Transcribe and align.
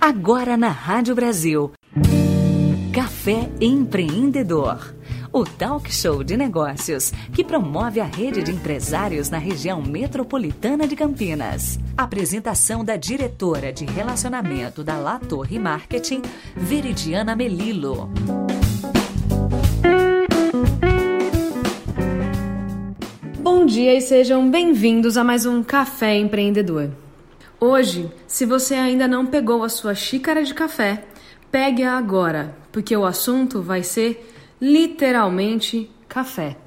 Agora 0.00 0.56
na 0.56 0.68
Rádio 0.68 1.14
Brasil. 1.14 1.72
Café 2.92 3.50
Empreendedor. 3.60 4.94
O 5.32 5.44
talk 5.44 5.92
show 5.92 6.24
de 6.24 6.36
negócios 6.36 7.12
que 7.32 7.44
promove 7.44 8.00
a 8.00 8.04
rede 8.04 8.42
de 8.42 8.50
empresários 8.50 9.28
na 9.28 9.38
região 9.38 9.82
metropolitana 9.82 10.86
de 10.86 10.96
Campinas. 10.96 11.78
Apresentação 11.96 12.84
da 12.84 12.96
diretora 12.96 13.72
de 13.72 13.84
relacionamento 13.84 14.82
da 14.82 14.96
La 14.96 15.18
Torre 15.18 15.58
Marketing, 15.58 16.22
Veridiana 16.56 17.36
Melilo. 17.36 18.10
Bom 23.58 23.64
dia 23.64 23.94
e 23.96 24.02
sejam 24.02 24.50
bem-vindos 24.50 25.16
a 25.16 25.24
mais 25.24 25.46
um 25.46 25.62
Café 25.62 26.14
Empreendedor. 26.14 26.90
Hoje, 27.58 28.12
se 28.26 28.44
você 28.44 28.74
ainda 28.74 29.08
não 29.08 29.24
pegou 29.24 29.64
a 29.64 29.70
sua 29.70 29.94
xícara 29.94 30.44
de 30.44 30.52
café, 30.52 31.06
pegue-a 31.50 31.96
agora, 31.96 32.54
porque 32.70 32.94
o 32.94 33.06
assunto 33.06 33.62
vai 33.62 33.82
ser 33.82 34.30
literalmente 34.60 35.90
café. 36.06 36.58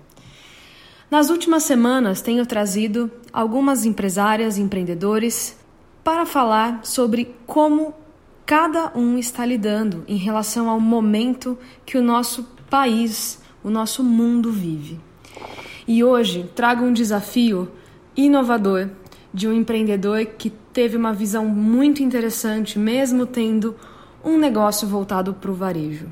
Nas 1.11 1.29
últimas 1.29 1.61
semanas, 1.61 2.23
tenho 2.23 2.43
trazido 2.43 3.09
algumas 3.31 3.85
empresárias 3.85 4.57
e 4.57 4.61
empreendedores 4.61 5.55
para 6.03 6.25
falar 6.25 6.83
sobre 6.83 7.35
como 7.45 7.93
cada 8.47 8.91
um 8.97 9.19
está 9.19 9.45
lidando 9.45 10.03
em 10.07 10.17
relação 10.17 10.67
ao 10.67 10.79
momento 10.79 11.55
que 11.85 11.99
o 11.99 12.03
nosso 12.03 12.45
país, 12.67 13.39
o 13.63 13.69
nosso 13.69 14.03
mundo 14.03 14.51
vive. 14.51 14.99
E 15.89 16.03
hoje 16.03 16.47
trago 16.53 16.85
um 16.85 16.93
desafio 16.93 17.67
inovador 18.15 18.89
de 19.33 19.47
um 19.47 19.53
empreendedor 19.53 20.23
que 20.23 20.51
teve 20.71 20.95
uma 20.95 21.11
visão 21.11 21.47
muito 21.47 22.03
interessante, 22.03 22.77
mesmo 22.77 23.25
tendo 23.25 23.75
um 24.23 24.37
negócio 24.37 24.87
voltado 24.87 25.33
para 25.33 25.49
o 25.49 25.55
varejo. 25.55 26.05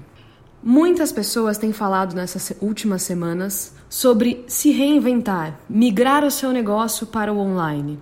Muitas 0.63 1.11
pessoas 1.11 1.59
têm 1.59 1.71
falado 1.71 2.15
nessas 2.15 2.53
últimas 2.59 3.03
semanas 3.03 3.75
sobre 3.87 4.43
se 4.47 4.71
reinventar, 4.71 5.59
migrar 5.69 6.25
o 6.25 6.31
seu 6.31 6.51
negócio 6.51 7.05
para 7.05 7.31
o 7.31 7.37
online. 7.37 7.99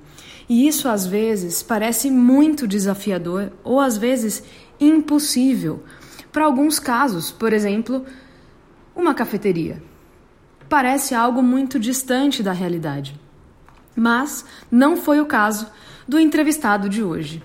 E 0.48 0.66
isso 0.70 0.88
às 0.88 1.06
vezes 1.06 1.62
parece 1.62 2.10
muito 2.10 2.66
desafiador 2.66 3.52
ou 3.66 3.82
às 3.82 3.98
vezes 3.98 4.42
impossível. 4.80 5.84
Para 6.32 6.46
alguns 6.46 6.80
casos, 6.80 7.32
por 7.32 7.52
exemplo, 7.52 8.06
uma 8.96 9.14
cafeteria. 9.14 9.84
Parece 10.68 11.14
algo 11.14 11.44
muito 11.44 11.80
distante 11.80 12.42
da 12.42 12.52
realidade. 12.52 13.20
Mas 13.96 14.44
não 14.70 14.98
foi 14.98 15.20
o 15.20 15.26
caso 15.26 15.68
do 16.08 16.20
entrevistado 16.20 16.90
de 16.90 17.04
hoje. 17.04 17.42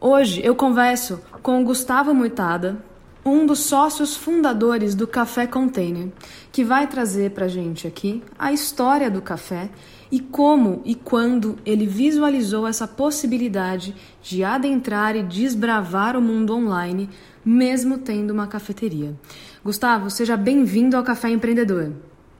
Hoje 0.00 0.40
eu 0.44 0.54
converso 0.54 1.20
com 1.42 1.64
Gustavo 1.64 2.14
Muitada, 2.14 2.84
um 3.24 3.46
dos 3.46 3.60
sócios 3.60 4.14
fundadores 4.14 4.94
do 4.94 5.06
Café 5.06 5.46
Container, 5.46 6.08
que 6.52 6.62
vai 6.62 6.86
trazer 6.86 7.30
para 7.30 7.46
a 7.46 7.48
gente 7.48 7.86
aqui 7.86 8.22
a 8.38 8.52
história 8.52 9.10
do 9.10 9.22
café 9.22 9.70
e 10.12 10.20
como 10.20 10.82
e 10.84 10.94
quando 10.94 11.56
ele 11.64 11.86
visualizou 11.86 12.68
essa 12.68 12.86
possibilidade 12.86 13.94
de 14.22 14.44
adentrar 14.44 15.16
e 15.16 15.22
desbravar 15.22 16.16
o 16.16 16.22
mundo 16.22 16.54
online, 16.54 17.08
mesmo 17.42 17.96
tendo 17.96 18.30
uma 18.30 18.46
cafeteria. 18.46 19.14
Gustavo, 19.64 20.10
seja 20.10 20.36
bem-vindo 20.36 20.96
ao 20.96 21.02
Café 21.02 21.30
Empreendedor. 21.30 21.92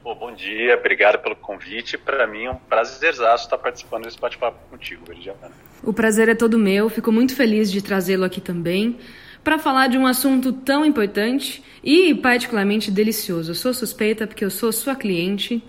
Oh, 0.06 0.14
bom 0.14 0.34
dia, 0.34 0.76
obrigado 0.76 1.18
pelo 1.22 1.34
convite. 1.34 1.96
Para 1.96 2.26
mim 2.26 2.44
é 2.44 2.50
um 2.50 2.56
prazerzaço 2.56 3.44
estar 3.44 3.56
participando 3.56 4.04
desse 4.04 4.20
bate-papo 4.20 4.58
contigo, 4.68 5.02
Veridiana. 5.06 5.50
O 5.82 5.94
prazer 5.94 6.28
é 6.28 6.34
todo 6.34 6.58
meu, 6.58 6.90
fico 6.90 7.10
muito 7.10 7.34
feliz 7.34 7.72
de 7.72 7.80
trazê-lo 7.80 8.22
aqui 8.22 8.38
também 8.38 8.98
para 9.42 9.58
falar 9.58 9.86
de 9.86 9.96
um 9.96 10.06
assunto 10.06 10.52
tão 10.52 10.84
importante 10.84 11.64
e 11.82 12.14
particularmente 12.14 12.90
delicioso. 12.90 13.52
Eu 13.52 13.54
sou 13.54 13.72
suspeita 13.72 14.26
porque 14.26 14.44
eu 14.44 14.50
sou 14.50 14.70
sua 14.72 14.94
cliente, 14.94 15.64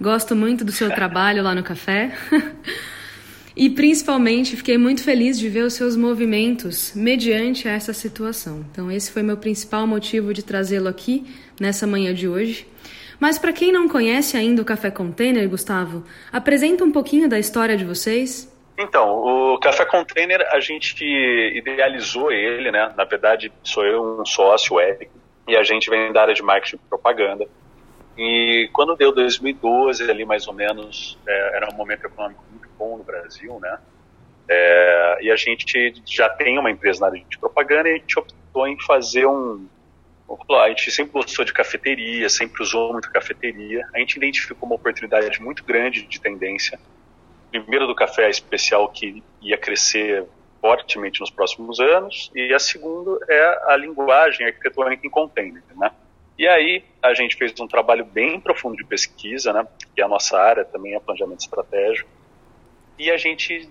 gosto 0.00 0.36
muito 0.36 0.64
do 0.64 0.70
seu 0.70 0.88
trabalho 0.94 1.42
lá 1.42 1.52
no 1.52 1.64
café. 1.64 2.16
e 3.56 3.68
principalmente 3.70 4.56
fiquei 4.56 4.78
muito 4.78 5.02
feliz 5.02 5.36
de 5.36 5.48
ver 5.48 5.64
os 5.64 5.74
seus 5.74 5.96
movimentos 5.96 6.92
mediante 6.94 7.66
essa 7.66 7.92
situação. 7.92 8.64
Então, 8.70 8.88
esse 8.88 9.10
foi 9.10 9.24
meu 9.24 9.36
principal 9.36 9.84
motivo 9.84 10.32
de 10.32 10.44
trazê-lo 10.44 10.86
aqui 10.86 11.26
nessa 11.58 11.88
manhã 11.88 12.14
de 12.14 12.28
hoje. 12.28 12.68
Mas 13.20 13.38
para 13.38 13.52
quem 13.52 13.70
não 13.70 13.88
conhece 13.88 14.36
ainda 14.36 14.62
o 14.62 14.64
Café 14.64 14.90
Container, 14.90 15.48
Gustavo, 15.48 16.02
apresenta 16.32 16.82
um 16.82 16.90
pouquinho 16.90 17.28
da 17.28 17.38
história 17.38 17.76
de 17.76 17.84
vocês. 17.84 18.50
Então, 18.78 19.10
o 19.10 19.58
Café 19.58 19.84
Container, 19.84 20.40
a 20.50 20.58
gente 20.58 21.04
idealizou 21.04 22.32
ele, 22.32 22.72
né? 22.72 22.92
Na 22.96 23.04
verdade, 23.04 23.52
sou 23.62 23.84
eu 23.84 24.20
um 24.20 24.24
sócio, 24.24 24.80
Eric, 24.80 25.10
e 25.46 25.54
a 25.54 25.62
gente 25.62 25.90
vem 25.90 26.10
da 26.12 26.22
área 26.22 26.34
de 26.34 26.42
marketing 26.42 26.76
e 26.76 26.88
propaganda. 26.88 27.46
E 28.16 28.70
quando 28.72 28.96
deu 28.96 29.12
2012, 29.12 30.10
ali 30.10 30.24
mais 30.24 30.48
ou 30.48 30.54
menos, 30.54 31.18
é, 31.26 31.56
era 31.56 31.68
um 31.70 31.76
momento 31.76 32.06
econômico 32.06 32.42
muito 32.50 32.68
bom 32.78 32.96
no 32.96 33.04
Brasil, 33.04 33.58
né? 33.60 33.78
É, 34.48 35.18
e 35.22 35.30
a 35.30 35.36
gente 35.36 35.94
já 36.06 36.28
tem 36.28 36.58
uma 36.58 36.70
empresa 36.70 37.00
na 37.00 37.06
área 37.06 37.22
de 37.28 37.38
propaganda 37.38 37.88
e 37.88 37.92
a 37.92 37.96
gente 37.96 38.18
optou 38.18 38.66
em 38.66 38.80
fazer 38.80 39.26
um. 39.26 39.66
A 40.50 40.68
gente 40.68 40.90
sempre 40.90 41.12
gostou 41.12 41.44
de 41.44 41.52
cafeteria, 41.52 42.28
sempre 42.28 42.62
usou 42.62 42.92
muito 42.92 43.10
cafeteria. 43.10 43.86
A 43.94 43.98
gente 43.98 44.16
identificou 44.16 44.68
uma 44.68 44.76
oportunidade 44.76 45.42
muito 45.42 45.64
grande 45.64 46.02
de 46.02 46.20
tendência 46.20 46.78
primeira 47.50 47.86
do 47.86 47.94
café 47.94 48.30
especial 48.30 48.88
que 48.88 49.22
ia 49.42 49.58
crescer 49.58 50.24
fortemente 50.60 51.20
nos 51.20 51.30
próximos 51.30 51.80
anos, 51.80 52.30
e 52.34 52.52
a 52.52 52.58
segunda 52.58 53.18
é 53.28 53.72
a 53.72 53.76
linguagem 53.76 54.46
arquitetônica 54.46 55.06
em 55.06 55.10
container, 55.10 55.62
né? 55.74 55.90
E 56.38 56.46
aí 56.46 56.84
a 57.02 57.12
gente 57.14 57.36
fez 57.36 57.58
um 57.58 57.66
trabalho 57.66 58.04
bem 58.04 58.38
profundo 58.38 58.76
de 58.76 58.84
pesquisa, 58.84 59.52
né? 59.52 59.66
Que 59.94 60.00
é 60.00 60.04
a 60.04 60.08
nossa 60.08 60.38
área 60.38 60.64
também 60.64 60.94
é 60.94 61.00
planejamento 61.00 61.40
estratégico, 61.40 62.08
e 62.98 63.10
a 63.10 63.16
gente 63.16 63.68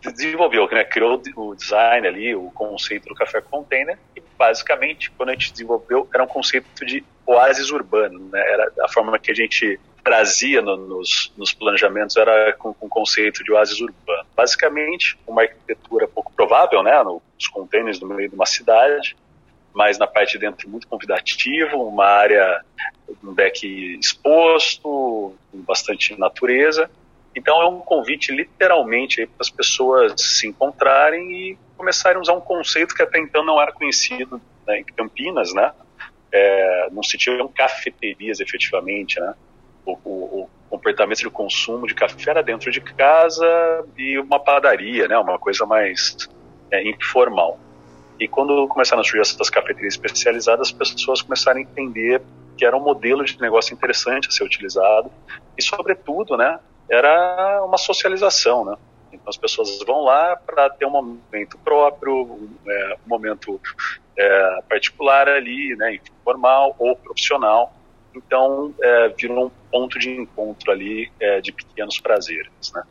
desenvolveu, 0.00 0.66
né? 0.70 0.84
Criou 0.84 1.22
o 1.36 1.54
design 1.54 2.08
ali, 2.08 2.34
o 2.34 2.50
conceito 2.50 3.08
do 3.08 3.14
café 3.14 3.40
container, 3.40 3.98
e 4.16 4.20
basicamente 4.38 5.10
quando 5.10 5.30
a 5.30 5.32
gente 5.32 5.52
desenvolveu 5.52 6.08
era 6.12 6.22
um 6.22 6.26
conceito 6.26 6.84
de 6.84 7.04
oásis 7.26 7.70
urbano, 7.70 8.28
né? 8.30 8.40
Era 8.40 8.72
a 8.82 8.88
forma 8.88 9.18
que 9.18 9.30
a 9.30 9.34
gente 9.34 9.78
trazia 10.06 10.62
no, 10.62 10.76
nos, 10.76 11.32
nos, 11.36 11.52
planejamentos 11.52 12.16
era 12.16 12.52
com, 12.52 12.68
o 12.80 12.88
conceito 12.88 13.42
de 13.42 13.50
oásis 13.52 13.80
urbano. 13.80 14.24
Basicamente, 14.36 15.18
uma 15.26 15.42
arquitetura 15.42 16.06
pouco 16.06 16.32
provável, 16.32 16.80
né, 16.80 17.02
nos 17.02 17.48
contêineres 17.48 17.98
no 17.98 18.06
meio 18.06 18.28
de 18.28 18.36
uma 18.36 18.46
cidade, 18.46 19.16
mas 19.74 19.98
na 19.98 20.06
parte 20.06 20.34
de 20.34 20.38
dentro 20.38 20.68
muito 20.70 20.86
convidativo, 20.86 21.82
uma 21.82 22.06
área, 22.06 22.64
um 23.22 23.34
deck 23.34 23.66
exposto, 23.98 25.34
com 25.50 25.58
bastante 25.66 26.16
natureza. 26.18 26.88
Então 27.36 27.60
é 27.60 27.68
um 27.68 27.80
convite 27.80 28.32
literalmente 28.32 29.26
para 29.26 29.42
as 29.42 29.50
pessoas 29.50 30.14
se 30.16 30.48
encontrarem 30.48 31.30
e 31.30 31.58
começarem 31.76 32.18
a 32.18 32.20
usar 32.20 32.32
um 32.32 32.40
conceito 32.40 32.94
que 32.94 33.02
até 33.02 33.18
então 33.18 33.44
não 33.44 33.60
era 33.60 33.70
conhecido 33.70 34.40
né, 34.66 34.80
em 34.80 34.84
Campinas, 34.84 35.52
né? 35.52 35.72
É, 36.32 36.88
não 36.90 37.02
se 37.02 37.16
tinham 37.16 37.46
cafeterias 37.48 38.40
efetivamente, 38.40 39.20
né? 39.20 39.34
o, 39.86 39.92
o, 39.92 40.50
comportamento 40.68 41.18
de 41.18 41.30
consumo 41.30 41.86
de 41.86 41.94
café 41.94 42.30
era 42.30 42.42
dentro 42.42 42.72
de 42.72 42.80
casa 42.80 43.86
e 43.96 44.18
uma 44.18 44.40
padaria, 44.40 45.06
né, 45.06 45.16
uma 45.16 45.38
coisa 45.38 45.64
mais 45.64 46.28
é, 46.72 46.82
informal. 46.88 47.58
E 48.18 48.26
quando 48.26 48.66
começaram 48.66 49.00
a 49.00 49.04
surgir 49.04 49.20
essas 49.20 49.48
cafeterias 49.48 49.94
especializadas, 49.94 50.68
as 50.68 50.72
pessoas 50.72 51.22
começaram 51.22 51.58
a 51.58 51.62
entender 51.62 52.20
que 52.56 52.64
era 52.64 52.76
um 52.76 52.80
modelo 52.80 53.24
de 53.24 53.40
negócio 53.40 53.72
interessante 53.72 54.28
a 54.28 54.30
ser 54.30 54.42
utilizado 54.42 55.10
e, 55.56 55.62
sobretudo, 55.62 56.36
né, 56.36 56.58
era 56.88 57.64
uma 57.64 57.78
socialização, 57.78 58.64
né. 58.64 58.76
Então 59.12 59.28
as 59.28 59.36
pessoas 59.36 59.78
vão 59.86 60.04
lá 60.04 60.36
para 60.36 60.70
ter 60.70 60.86
um 60.86 60.90
momento 60.90 61.58
próprio, 61.58 62.22
um, 62.22 62.48
é, 62.66 62.96
um 63.06 63.08
momento 63.08 63.60
é, 64.16 64.62
particular 64.68 65.28
ali, 65.28 65.74
né, 65.76 65.94
informal 65.94 66.74
ou 66.78 66.96
profissional, 66.96 67.72
então 68.14 68.74
é, 68.80 69.08
virou 69.08 69.46
um 69.46 69.50
ponto 69.70 69.98
de 69.98 70.10
encontro 70.10 70.70
ali 70.70 71.10
é, 71.20 71.40
de 71.40 71.52
pequenos 71.52 72.00
prazeres, 72.00 72.72
né? 72.72 72.82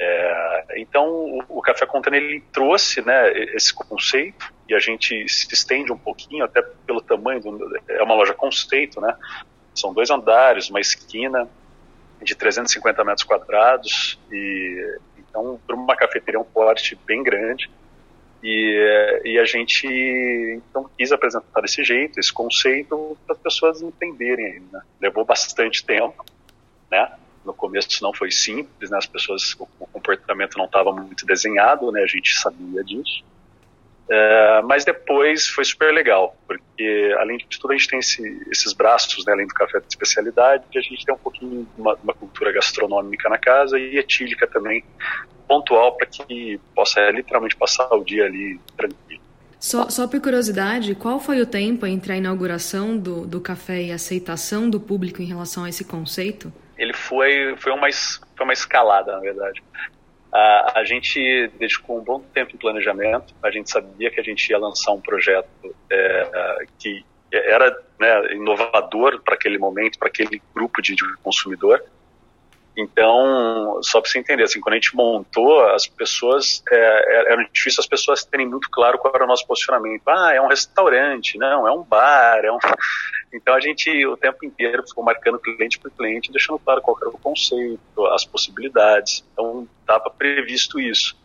É, 0.00 0.64
então 0.76 1.08
o, 1.08 1.44
o 1.48 1.62
Café 1.62 1.84
Container 1.84 2.22
ele 2.22 2.40
trouxe 2.52 3.04
né, 3.04 3.32
esse 3.56 3.74
conceito 3.74 4.52
e 4.68 4.74
a 4.74 4.78
gente 4.78 5.28
se 5.28 5.52
estende 5.52 5.90
um 5.90 5.98
pouquinho 5.98 6.44
até 6.44 6.62
pelo 6.62 7.00
tamanho 7.00 7.40
do, 7.40 7.80
é 7.88 8.02
uma 8.02 8.14
loja 8.14 8.32
conceito, 8.32 9.00
né? 9.00 9.16
São 9.74 9.92
dois 9.92 10.10
andares, 10.10 10.70
uma 10.70 10.80
esquina 10.80 11.48
de 12.22 12.34
350 12.34 13.04
metros 13.04 13.24
quadrados 13.24 14.18
e 14.30 14.98
então 15.18 15.60
para 15.66 15.76
uma 15.76 15.96
cafeteria 15.96 16.38
é 16.38 16.40
um 16.40 16.44
porte 16.44 16.98
bem 17.06 17.22
grande 17.22 17.70
e, 18.42 19.22
e 19.24 19.38
a 19.38 19.44
gente 19.44 19.86
então 19.86 20.88
quis 20.96 21.10
apresentar 21.12 21.60
desse 21.60 21.82
jeito, 21.82 22.20
esse 22.20 22.32
conceito, 22.32 23.16
para 23.26 23.34
as 23.34 23.42
pessoas 23.42 23.82
entenderem. 23.82 24.62
Né? 24.72 24.80
Levou 25.00 25.24
bastante 25.24 25.84
tempo, 25.84 26.24
né? 26.90 27.12
no 27.44 27.54
começo 27.54 28.02
não 28.02 28.12
foi 28.12 28.30
simples, 28.30 28.90
né? 28.90 28.98
As 28.98 29.06
pessoas, 29.06 29.54
o, 29.58 29.66
o 29.80 29.86
comportamento 29.86 30.58
não 30.58 30.66
estava 30.66 30.92
muito 30.92 31.24
desenhado, 31.24 31.90
né? 31.90 32.02
A 32.02 32.06
gente 32.06 32.36
sabia 32.36 32.84
disso. 32.84 33.24
É, 34.10 34.62
mas 34.62 34.84
depois 34.84 35.48
foi 35.48 35.64
super 35.64 35.92
legal, 35.92 36.34
porque 36.46 37.14
além 37.18 37.36
de 37.36 37.46
tudo 37.58 37.72
a 37.72 37.76
gente 37.76 37.88
tem 37.88 37.98
esse, 37.98 38.46
esses 38.50 38.72
braços, 38.72 39.24
né, 39.26 39.34
além 39.34 39.46
do 39.46 39.52
café 39.52 39.80
de 39.80 39.86
especialidade, 39.86 40.64
a 40.74 40.80
gente 40.80 41.04
tem 41.04 41.14
um 41.14 41.18
pouquinho 41.18 41.68
uma, 41.76 41.94
uma 42.02 42.14
cultura 42.14 42.50
gastronômica 42.50 43.28
na 43.28 43.36
casa 43.36 43.78
e 43.78 43.98
etílica 43.98 44.46
também, 44.46 44.82
pontual 45.46 45.96
para 45.96 46.06
que 46.06 46.58
possa 46.74 47.00
é, 47.00 47.12
literalmente 47.12 47.54
passar 47.56 47.88
o 47.94 48.02
dia 48.02 48.24
ali 48.24 48.58
tranquilo. 48.76 49.22
Só, 49.60 49.90
só 49.90 50.06
por 50.06 50.20
curiosidade, 50.20 50.94
qual 50.94 51.18
foi 51.18 51.40
o 51.42 51.46
tempo 51.46 51.84
entre 51.84 52.12
a 52.12 52.16
inauguração 52.16 52.96
do, 52.96 53.26
do 53.26 53.40
café 53.40 53.82
e 53.82 53.92
a 53.92 53.96
aceitação 53.96 54.70
do 54.70 54.78
público 54.78 55.20
em 55.20 55.26
relação 55.26 55.64
a 55.64 55.68
esse 55.68 55.84
conceito? 55.84 56.52
Ele 56.78 56.94
foi, 56.94 57.56
foi, 57.58 57.72
uma, 57.72 57.88
foi 57.90 58.46
uma 58.46 58.52
escalada, 58.52 59.12
na 59.12 59.18
verdade. 59.18 59.60
A, 60.38 60.80
a 60.80 60.84
gente 60.84 61.48
dedicou 61.58 61.98
um 61.98 62.04
bom 62.04 62.20
tempo 62.20 62.54
em 62.54 62.58
planejamento, 62.58 63.34
a 63.42 63.50
gente 63.50 63.70
sabia 63.70 64.10
que 64.10 64.20
a 64.20 64.22
gente 64.22 64.48
ia 64.48 64.58
lançar 64.58 64.92
um 64.92 65.00
projeto 65.00 65.48
é, 65.90 66.66
que 66.78 67.04
era 67.32 67.76
né, 67.98 68.34
inovador 68.34 69.20
para 69.22 69.34
aquele 69.34 69.58
momento, 69.58 69.98
para 69.98 70.08
aquele 70.08 70.40
grupo 70.54 70.80
de, 70.80 70.94
de 70.94 71.04
consumidor, 71.22 71.82
então, 72.78 73.80
só 73.82 74.00
para 74.00 74.08
você 74.08 74.20
entender, 74.20 74.44
assim, 74.44 74.60
quando 74.60 74.74
a 74.74 74.76
gente 74.76 74.94
montou, 74.94 75.64
as 75.70 75.88
pessoas, 75.88 76.62
é, 76.70 76.76
é, 76.76 77.32
era 77.32 77.44
difícil 77.52 77.80
as 77.80 77.88
pessoas 77.88 78.24
terem 78.24 78.46
muito 78.46 78.70
claro 78.70 78.98
qual 78.98 79.12
era 79.12 79.24
o 79.24 79.26
nosso 79.26 79.44
posicionamento. 79.48 80.02
Ah, 80.06 80.32
é 80.32 80.40
um 80.40 80.46
restaurante, 80.46 81.36
não, 81.36 81.66
é 81.66 81.72
um 81.72 81.82
bar, 81.82 82.38
é 82.44 82.52
um... 82.52 82.58
Então 83.32 83.54
a 83.54 83.60
gente 83.60 84.06
o 84.06 84.16
tempo 84.16 84.44
inteiro 84.44 84.86
ficou 84.86 85.04
marcando 85.04 85.38
cliente 85.38 85.78
por 85.78 85.90
cliente, 85.90 86.32
deixando 86.32 86.58
claro 86.58 86.80
qual 86.80 86.96
era 87.00 87.10
o 87.10 87.18
conceito, 87.18 88.06
as 88.12 88.24
possibilidades. 88.24 89.24
Então 89.32 89.68
estava 89.82 90.10
previsto 90.10 90.80
isso 90.80 91.16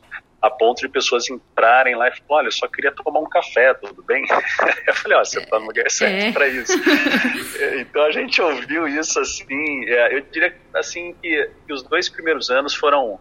a 0.43 0.49
ponto 0.49 0.81
de 0.81 0.89
pessoas 0.89 1.29
entrarem 1.29 1.95
lá 1.95 2.09
e 2.09 2.11
falarem, 2.11 2.25
olha, 2.29 2.47
eu 2.47 2.51
só 2.51 2.67
queria 2.67 2.91
tomar 2.91 3.21
um 3.21 3.29
café, 3.29 3.73
tudo 3.75 4.03
bem? 4.03 4.25
Eu 4.85 4.93
falei, 4.93 5.17
ó, 5.17 5.23
você 5.23 5.39
está 5.39 5.57
no 5.57 5.67
lugar 5.67 5.89
certo 5.89 6.21
é. 6.21 6.31
para 6.33 6.49
isso. 6.49 6.73
então 7.79 8.03
a 8.03 8.11
gente 8.11 8.41
ouviu 8.41 8.85
isso 8.85 9.21
assim, 9.21 9.85
é, 9.85 10.17
eu 10.17 10.21
diria 10.29 10.53
assim 10.73 11.15
que, 11.21 11.49
que, 11.65 11.71
os 11.71 11.81
dois 11.83 12.09
primeiros 12.09 12.49
anos 12.49 12.75
foram 12.75 13.17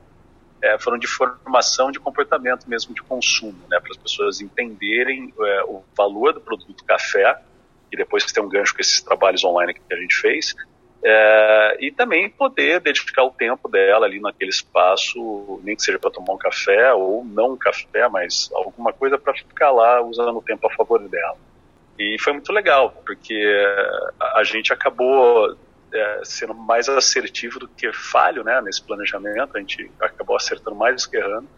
é, 0.61 0.77
foram 0.81 0.99
de 0.99 1.07
formação 1.07 1.93
de 1.93 2.01
comportamento 2.01 2.69
mesmo 2.69 2.93
de 2.93 3.03
consumo, 3.03 3.59
né, 3.71 3.79
para 3.79 3.93
as 3.93 3.97
pessoas 3.97 4.41
entenderem 4.41 5.33
é, 5.39 5.63
o 5.65 5.85
valor 5.97 6.33
do 6.33 6.41
produto 6.41 6.85
café 6.85 7.41
e 7.93 7.97
depois 7.97 8.25
tem 8.25 8.43
um 8.43 8.49
gancho 8.49 8.75
com 8.75 8.81
esses 8.81 9.03
trabalhos 9.03 9.45
online 9.45 9.75
que 9.75 9.81
a 9.93 9.97
gente 9.97 10.15
fez, 10.17 10.55
é, 11.05 11.77
e 11.81 11.91
também 11.91 12.31
poder 12.31 12.81
dedicar 12.81 13.25
o 13.25 13.31
tempo 13.31 13.69
dela 13.69 14.07
ali 14.07 14.21
naquele 14.21 14.51
espaço, 14.51 15.61
nem 15.65 15.75
que 15.75 15.83
seja 15.83 15.99
para 15.99 16.11
tomar 16.11 16.33
um 16.33 16.39
café 16.39 16.95
ou 16.95 17.25
não 17.25 17.53
um 17.53 17.57
café, 17.57 18.09
mas 18.09 18.49
alguma 18.55 18.93
coisa 18.93 19.19
para 19.19 19.35
ficar 19.35 19.73
lá 19.73 20.01
usando 20.01 20.39
o 20.39 20.43
tempo 20.43 20.67
a 20.67 20.71
favor 20.71 21.01
dela. 21.09 21.37
E 21.99 22.17
foi 22.21 22.33
muito 22.33 22.53
legal, 22.53 23.03
porque 23.05 23.37
a, 24.21 24.39
a 24.39 24.45
gente 24.45 24.73
acabou 24.73 25.57
é, 25.93 26.21
sendo 26.25 26.55
mais 26.55 26.89
assertivo 26.89 27.59
do 27.59 27.69
que 27.69 27.93
falho 27.93 28.45
né, 28.45 28.61
nesse 28.61 28.83
planejamento, 28.83 29.57
a 29.57 29.61
gente 29.61 29.91
acabou 30.01 30.37
acertando 30.37 30.77
mais 30.77 31.03
do 31.03 31.11
que 31.11 31.17
errando. 31.17 31.49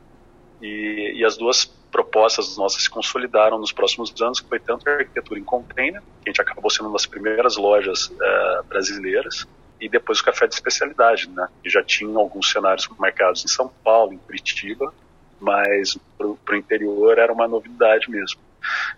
E, 0.62 1.12
e 1.16 1.24
as 1.24 1.36
duas 1.36 1.66
propostas 1.94 2.56
nossas 2.56 2.82
se 2.82 2.90
consolidaram 2.90 3.56
nos 3.56 3.70
próximos 3.70 4.12
anos, 4.20 4.40
que 4.40 4.48
foi 4.48 4.58
tanto 4.58 4.88
a 4.90 4.94
arquitetura 4.94 5.38
em 5.38 5.44
container, 5.44 6.00
que 6.00 6.28
a 6.28 6.30
gente 6.30 6.40
acabou 6.40 6.68
sendo 6.68 6.86
uma 6.86 6.94
das 6.94 7.06
primeiras 7.06 7.56
lojas 7.56 8.06
uh, 8.06 8.64
brasileiras, 8.68 9.46
e 9.80 9.88
depois 9.88 10.18
o 10.18 10.24
café 10.24 10.48
de 10.48 10.54
especialidade, 10.54 11.30
né, 11.30 11.46
que 11.62 11.70
já 11.70 11.84
tinha 11.84 12.18
alguns 12.18 12.50
cenários 12.50 12.88
marcados 12.98 13.44
em 13.44 13.48
São 13.48 13.70
Paulo, 13.84 14.12
em 14.12 14.18
Curitiba, 14.18 14.92
mas 15.38 15.96
para 16.18 16.26
o 16.26 16.56
interior 16.56 17.16
era 17.16 17.32
uma 17.32 17.46
novidade 17.46 18.10
mesmo. 18.10 18.40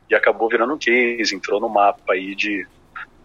E 0.09 0.15
acabou 0.15 0.49
virando 0.49 0.73
um 0.73 0.79
case, 0.79 1.35
entrou 1.35 1.61
no 1.61 1.69
mapa 1.69 2.15
aí 2.15 2.35
de, 2.35 2.67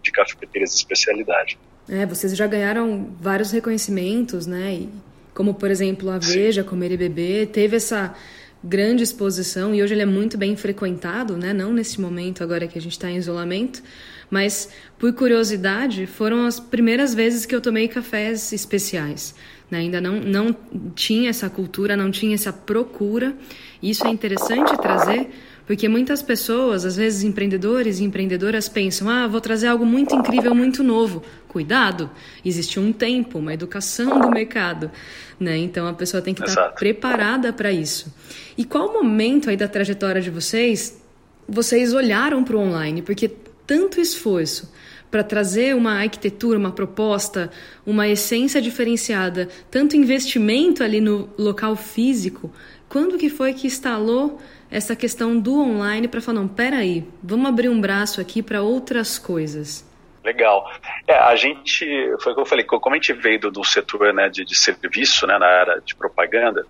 de 0.02 0.12
cafeterias 0.12 0.72
de 0.72 0.76
especialidade. 0.76 1.58
É, 1.88 2.04
vocês 2.04 2.36
já 2.36 2.46
ganharam 2.46 3.16
vários 3.18 3.50
reconhecimentos, 3.50 4.46
né? 4.46 4.74
E 4.74 4.90
como 5.32 5.54
por 5.54 5.70
exemplo 5.70 6.10
a 6.10 6.18
Veja, 6.18 6.62
Sim. 6.62 6.68
Comer 6.68 6.92
e 6.92 6.96
Beber, 6.98 7.46
teve 7.46 7.76
essa 7.76 8.14
grande 8.62 9.02
exposição 9.02 9.74
e 9.74 9.82
hoje 9.82 9.94
ele 9.94 10.02
é 10.02 10.06
muito 10.06 10.38
bem 10.38 10.56
frequentado, 10.56 11.36
né? 11.36 11.52
Não 11.52 11.72
nesse 11.72 12.00
momento 12.00 12.42
agora 12.42 12.68
que 12.68 12.78
a 12.78 12.82
gente 12.82 12.92
está 12.92 13.10
em 13.10 13.16
isolamento, 13.16 13.82
mas 14.30 14.68
por 14.98 15.12
curiosidade 15.12 16.06
foram 16.06 16.46
as 16.46 16.60
primeiras 16.60 17.14
vezes 17.14 17.44
que 17.44 17.54
eu 17.54 17.60
tomei 17.60 17.88
cafés 17.88 18.52
especiais. 18.52 19.34
Né? 19.70 19.78
Ainda 19.78 20.00
não, 20.00 20.20
não 20.20 20.56
tinha 20.94 21.30
essa 21.30 21.50
cultura, 21.50 21.96
não 21.96 22.10
tinha 22.10 22.34
essa 22.34 22.52
procura. 22.52 23.34
Isso 23.82 24.06
é 24.06 24.10
interessante 24.10 24.76
trazer 24.76 25.30
porque 25.66 25.88
muitas 25.88 26.22
pessoas, 26.22 26.84
às 26.84 26.96
vezes 26.96 27.22
empreendedores 27.22 28.00
e 28.00 28.04
empreendedoras, 28.04 28.68
pensam: 28.68 29.08
ah, 29.08 29.26
vou 29.26 29.40
trazer 29.40 29.68
algo 29.68 29.86
muito 29.86 30.14
incrível, 30.14 30.54
muito 30.54 30.82
novo. 30.82 31.22
Cuidado, 31.48 32.10
existe 32.44 32.80
um 32.80 32.92
tempo, 32.92 33.38
uma 33.38 33.54
educação 33.54 34.20
do 34.20 34.30
mercado. 34.30 34.90
Né? 35.38 35.58
Então 35.58 35.86
a 35.86 35.92
pessoa 35.92 36.22
tem 36.22 36.34
que 36.34 36.42
estar 36.42 36.70
preparada 36.70 37.52
para 37.52 37.70
isso. 37.70 38.12
E 38.56 38.64
qual 38.64 38.92
momento 38.92 39.50
aí 39.50 39.56
da 39.56 39.68
trajetória 39.68 40.20
de 40.20 40.30
vocês 40.30 41.00
vocês 41.48 41.92
olharam 41.92 42.42
para 42.44 42.56
o 42.56 42.60
online? 42.60 43.02
Porque 43.02 43.28
tanto 43.66 44.00
esforço 44.00 44.72
para 45.10 45.22
trazer 45.22 45.76
uma 45.76 46.00
arquitetura, 46.00 46.58
uma 46.58 46.72
proposta, 46.72 47.50
uma 47.84 48.08
essência 48.08 48.62
diferenciada, 48.62 49.48
tanto 49.70 49.94
investimento 49.94 50.82
ali 50.82 51.02
no 51.02 51.28
local 51.36 51.76
físico, 51.76 52.50
quando 52.92 53.16
que 53.16 53.30
foi 53.30 53.54
que 53.54 53.66
instalou 53.66 54.38
essa 54.70 54.94
questão 54.94 55.40
do 55.40 55.58
online 55.58 56.06
para 56.06 56.20
falar, 56.20 56.40
não, 56.40 56.46
peraí, 56.46 57.08
vamos 57.22 57.48
abrir 57.48 57.70
um 57.70 57.80
braço 57.80 58.20
aqui 58.20 58.42
para 58.42 58.60
outras 58.60 59.18
coisas? 59.18 59.82
Legal. 60.22 60.70
É, 61.08 61.14
a 61.14 61.34
gente, 61.34 61.86
foi 62.20 62.32
o 62.32 62.34
que 62.34 62.40
eu 62.42 62.46
falei, 62.46 62.66
como 62.66 62.90
a 62.90 62.98
gente 62.98 63.14
veio 63.14 63.50
do, 63.50 63.64
setor 63.64 64.12
né, 64.12 64.28
de, 64.28 64.44
de, 64.44 64.54
serviço, 64.54 65.26
né, 65.26 65.38
na 65.38 65.46
área 65.46 65.80
de 65.80 65.94
propaganda, 65.94 66.66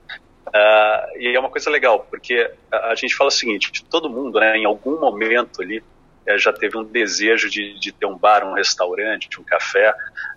uh, 0.46 1.18
e 1.18 1.34
é 1.34 1.40
uma 1.40 1.50
coisa 1.50 1.68
legal, 1.68 2.06
porque 2.08 2.48
a, 2.70 2.92
a, 2.92 2.94
gente 2.94 3.16
fala 3.16 3.26
o 3.26 3.32
seguinte, 3.32 3.84
todo 3.90 4.08
mundo, 4.08 4.38
né, 4.38 4.56
em 4.56 4.64
algum 4.64 5.00
momento 5.00 5.60
ali, 5.60 5.82
é, 6.24 6.38
já 6.38 6.52
teve 6.52 6.78
um 6.78 6.84
desejo 6.84 7.50
de, 7.50 7.76
de, 7.80 7.90
ter 7.90 8.06
um 8.06 8.16
bar, 8.16 8.46
um 8.46 8.54
restaurante, 8.54 9.40
um 9.40 9.44
café, 9.44 9.92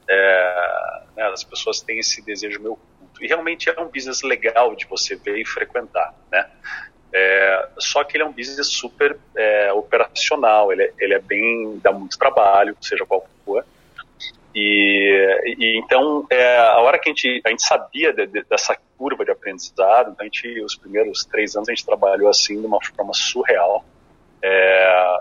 é, 0.10 1.02
né, 1.16 1.24
as 1.26 1.44
pessoas 1.44 1.80
têm 1.80 2.00
esse 2.00 2.26
desejo 2.26 2.60
meio 2.60 2.80
e 3.22 3.28
realmente 3.28 3.70
é 3.70 3.80
um 3.80 3.88
business 3.88 4.22
legal 4.22 4.76
de 4.76 4.86
você 4.86 5.16
ver 5.16 5.38
e 5.38 5.46
frequentar, 5.46 6.14
né, 6.32 6.50
é, 7.18 7.70
só 7.78 8.04
que 8.04 8.18
ele 8.18 8.24
é 8.24 8.28
um 8.28 8.34
business 8.34 8.68
super 8.68 9.18
é, 9.38 9.72
operacional, 9.72 10.74
ele 10.74 10.84
é, 10.84 10.94
ele 11.00 11.14
é 11.14 11.20
bem, 11.20 11.80
dá 11.82 11.90
muito 11.94 12.20
trabalho, 12.20 12.76
seja 12.82 13.06
qual 13.06 13.26
for. 13.46 13.66
E, 14.54 15.56
e 15.58 15.80
então, 15.80 16.28
é, 16.30 16.58
a 16.58 16.78
hora 16.80 17.00
que 17.00 17.10
a 17.10 17.14
gente, 17.14 17.42
a 17.46 17.50
gente 17.50 17.66
sabia 17.66 18.12
de, 18.12 18.28
de, 18.28 18.44
dessa 18.44 18.78
curva 18.98 19.24
de 19.24 19.32
aprendizado, 19.32 20.12
então 20.12 20.22
a 20.22 20.24
gente, 20.26 20.62
os 20.62 20.76
primeiros 20.76 21.24
três 21.24 21.56
anos 21.56 21.70
a 21.70 21.72
gente 21.74 21.86
trabalhou 21.86 22.28
assim 22.28 22.60
de 22.60 22.68
uma 22.68 22.80
forma 22.84 23.14
surreal. 23.14 23.86
É, 24.42 25.20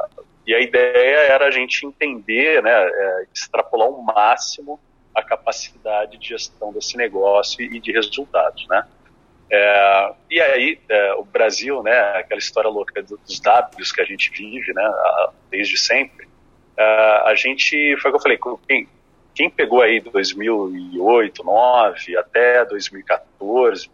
e 0.49 0.53
a 0.53 0.61
ideia 0.61 1.17
era 1.33 1.47
a 1.47 1.51
gente 1.53 1.87
entender, 1.87 2.61
né, 2.61 2.73
é, 2.73 3.27
extrapolar 3.33 3.87
ao 3.87 4.03
máximo 4.03 4.81
a 5.15 5.23
capacidade 5.23 6.19
de 6.19 6.29
gestão 6.29 6.73
desse 6.73 6.97
negócio 6.97 7.63
e 7.63 7.79
de 7.79 7.93
resultados, 7.93 8.67
né? 8.69 8.87
É, 9.51 10.13
e 10.31 10.41
aí, 10.41 10.81
é, 10.89 11.15
o 11.15 11.25
Brasil, 11.25 11.83
né, 11.83 11.97
aquela 12.17 12.39
história 12.39 12.69
louca 12.69 13.03
dos 13.03 13.41
Ws 13.41 13.93
que 13.93 14.01
a 14.01 14.05
gente 14.05 14.31
vive, 14.31 14.73
né, 14.73 14.91
desde 15.51 15.77
sempre, 15.77 16.27
é, 16.77 16.83
a 17.25 17.35
gente, 17.37 17.97
foi 18.01 18.11
o 18.11 18.15
que 18.15 18.19
eu 18.19 18.23
falei, 18.23 18.39
quem, 18.67 18.89
quem 19.35 19.51
pegou 19.51 19.83
aí 19.83 20.01
2008, 20.01 21.43
2009 21.43 22.17
até 22.17 22.65
2014, 22.65 23.91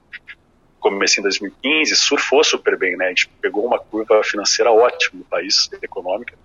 começo 0.79 1.21
em 1.21 1.23
2015, 1.25 1.97
surfou 1.97 2.45
super 2.45 2.79
bem, 2.79 2.97
né, 2.97 3.07
a 3.07 3.09
gente 3.09 3.29
pegou 3.43 3.67
uma 3.67 3.79
curva 3.79 4.23
financeira 4.23 4.71
ótima 4.71 5.19
no 5.19 5.25
país, 5.25 5.69
econômica, 5.83 6.39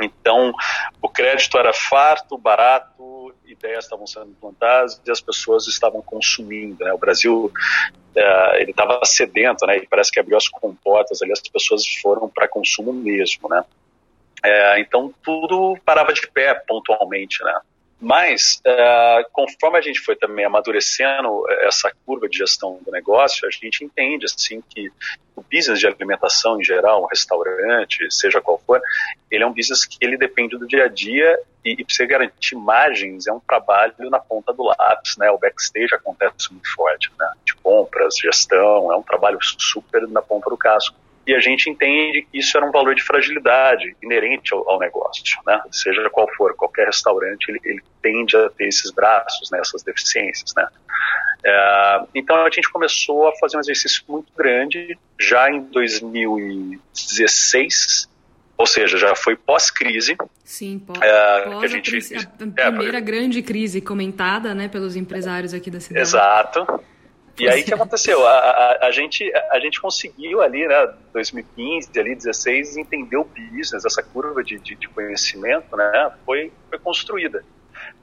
então, 0.00 0.52
o 1.00 1.08
crédito 1.08 1.56
era 1.56 1.72
farto, 1.72 2.36
barato, 2.36 3.02
ideias 3.46 3.84
estavam 3.84 4.06
sendo 4.06 4.30
implantadas 4.30 5.00
e 5.06 5.10
as 5.10 5.20
pessoas 5.20 5.66
estavam 5.66 6.02
consumindo. 6.02 6.84
Né? 6.84 6.92
O 6.92 6.98
Brasil 6.98 7.52
uh, 8.16 8.54
ele 8.56 8.70
estava 8.70 9.04
sedento, 9.04 9.66
né? 9.66 9.78
E 9.78 9.86
parece 9.86 10.10
que 10.10 10.20
abriu 10.20 10.36
as 10.36 10.48
comportas 10.48 11.22
ali, 11.22 11.32
as 11.32 11.40
pessoas 11.40 11.84
foram 12.00 12.28
para 12.28 12.48
consumo 12.48 12.92
mesmo, 12.92 13.48
né? 13.48 13.64
É, 14.44 14.80
então 14.80 15.14
tudo 15.22 15.78
parava 15.84 16.12
de 16.12 16.28
pé 16.28 16.54
pontualmente, 16.66 17.42
né? 17.44 17.60
Mas, 18.02 18.60
uh, 18.66 19.30
conforme 19.30 19.78
a 19.78 19.80
gente 19.80 20.00
foi 20.00 20.16
também 20.16 20.44
amadurecendo 20.44 21.44
essa 21.60 21.88
curva 22.04 22.28
de 22.28 22.36
gestão 22.36 22.80
do 22.84 22.90
negócio, 22.90 23.46
a 23.46 23.50
gente 23.50 23.84
entende 23.84 24.26
assim 24.26 24.60
que 24.68 24.90
o 25.36 25.42
business 25.42 25.78
de 25.78 25.86
alimentação 25.86 26.60
em 26.60 26.64
geral, 26.64 27.04
um 27.04 27.06
restaurante, 27.06 28.04
seja 28.10 28.40
qual 28.40 28.58
for, 28.66 28.80
ele 29.30 29.44
é 29.44 29.46
um 29.46 29.52
business 29.52 29.84
que 29.84 29.98
ele 30.00 30.18
depende 30.18 30.58
do 30.58 30.66
dia 30.66 30.86
a 30.86 30.88
dia 30.88 31.38
e, 31.64 31.74
e 31.74 31.84
para 31.84 31.94
você 31.94 32.04
garantir 32.04 32.56
margens 32.56 33.28
é 33.28 33.32
um 33.32 33.38
trabalho 33.38 33.94
na 34.10 34.18
ponta 34.18 34.52
do 34.52 34.64
lápis, 34.64 35.16
né? 35.16 35.30
O 35.30 35.38
backstage 35.38 35.94
acontece 35.94 36.50
muito 36.50 36.74
forte, 36.74 37.08
né? 37.16 37.30
De 37.44 37.54
compras, 37.54 38.16
gestão, 38.16 38.92
é 38.92 38.96
um 38.96 39.02
trabalho 39.02 39.38
super 39.40 40.08
na 40.08 40.20
ponta 40.20 40.50
do 40.50 40.56
casco 40.56 40.96
e 41.26 41.34
a 41.34 41.40
gente 41.40 41.70
entende 41.70 42.26
que 42.30 42.38
isso 42.38 42.54
era 42.56 42.64
um 42.66 42.72
valor 42.72 42.94
de 42.94 43.02
fragilidade 43.02 43.96
inerente 44.02 44.52
ao, 44.52 44.68
ao 44.68 44.78
negócio, 44.78 45.40
né? 45.46 45.58
Seja 45.70 46.10
qual 46.10 46.28
for, 46.36 46.54
qualquer 46.54 46.84
restaurante 46.86 47.48
ele, 47.48 47.60
ele 47.64 47.82
tende 48.02 48.36
a 48.36 48.50
ter 48.50 48.68
esses 48.68 48.90
braços, 48.90 49.50
né, 49.50 49.60
essas 49.60 49.82
deficiências, 49.82 50.52
né? 50.56 50.68
É, 51.44 52.02
então 52.14 52.44
a 52.44 52.50
gente 52.50 52.70
começou 52.70 53.26
a 53.28 53.32
fazer 53.36 53.56
um 53.56 53.60
exercício 53.60 54.04
muito 54.08 54.32
grande 54.36 54.96
já 55.18 55.50
em 55.50 55.60
2016, 55.60 58.08
ou 58.56 58.66
seja, 58.66 58.96
já 58.96 59.16
foi 59.16 59.36
pós-crise. 59.36 60.16
Sim, 60.44 60.78
pós, 60.78 61.00
é, 61.00 61.40
pós 61.42 61.64
a, 61.64 61.68
gente, 61.68 61.96
a, 62.14 62.20
é, 62.56 62.70
primeira 62.70 63.00
grande 63.00 63.42
crise 63.42 63.80
comentada, 63.80 64.54
né, 64.54 64.68
pelos 64.68 64.94
empresários 64.96 65.54
aqui 65.54 65.70
da 65.70 65.80
cidade. 65.80 66.02
Exato. 66.02 66.66
E 67.38 67.48
aí 67.48 67.62
o 67.62 67.64
que 67.64 67.72
aconteceu? 67.72 68.26
A, 68.26 68.30
a, 68.32 68.86
a, 68.86 68.90
gente, 68.90 69.32
a 69.50 69.58
gente 69.58 69.80
conseguiu 69.80 70.42
ali, 70.42 70.66
né, 70.66 70.94
2015, 71.12 71.88
ali 71.98 72.14
16, 72.14 72.76
entender 72.76 73.16
o 73.16 73.24
business, 73.24 73.84
essa 73.84 74.02
curva 74.02 74.44
de, 74.44 74.58
de, 74.58 74.74
de 74.74 74.88
conhecimento, 74.88 75.74
né, 75.76 76.12
foi, 76.26 76.52
foi 76.68 76.78
construída. 76.78 77.42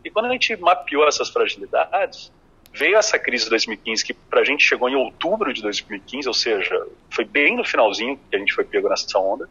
E 0.04 0.10
quando 0.10 0.26
a 0.26 0.32
gente 0.32 0.56
mapeou 0.58 1.08
essas 1.08 1.30
fragilidades, 1.30 2.32
veio 2.74 2.98
essa 2.98 3.20
crise 3.20 3.46
de 3.46 3.50
2015 3.52 4.06
que 4.06 4.14
para 4.14 4.42
a 4.42 4.44
gente 4.44 4.64
chegou 4.64 4.90
em 4.90 4.96
outubro 4.96 5.54
de 5.54 5.62
2015, 5.62 6.28
ou 6.28 6.34
seja, 6.34 6.88
foi 7.10 7.26
bem 7.26 7.56
no 7.56 7.64
finalzinho 7.64 8.20
que 8.30 8.36
a 8.36 8.40
gente 8.40 8.54
foi 8.54 8.64
pego 8.64 8.90
nessa 8.90 9.18
onda. 9.20 9.50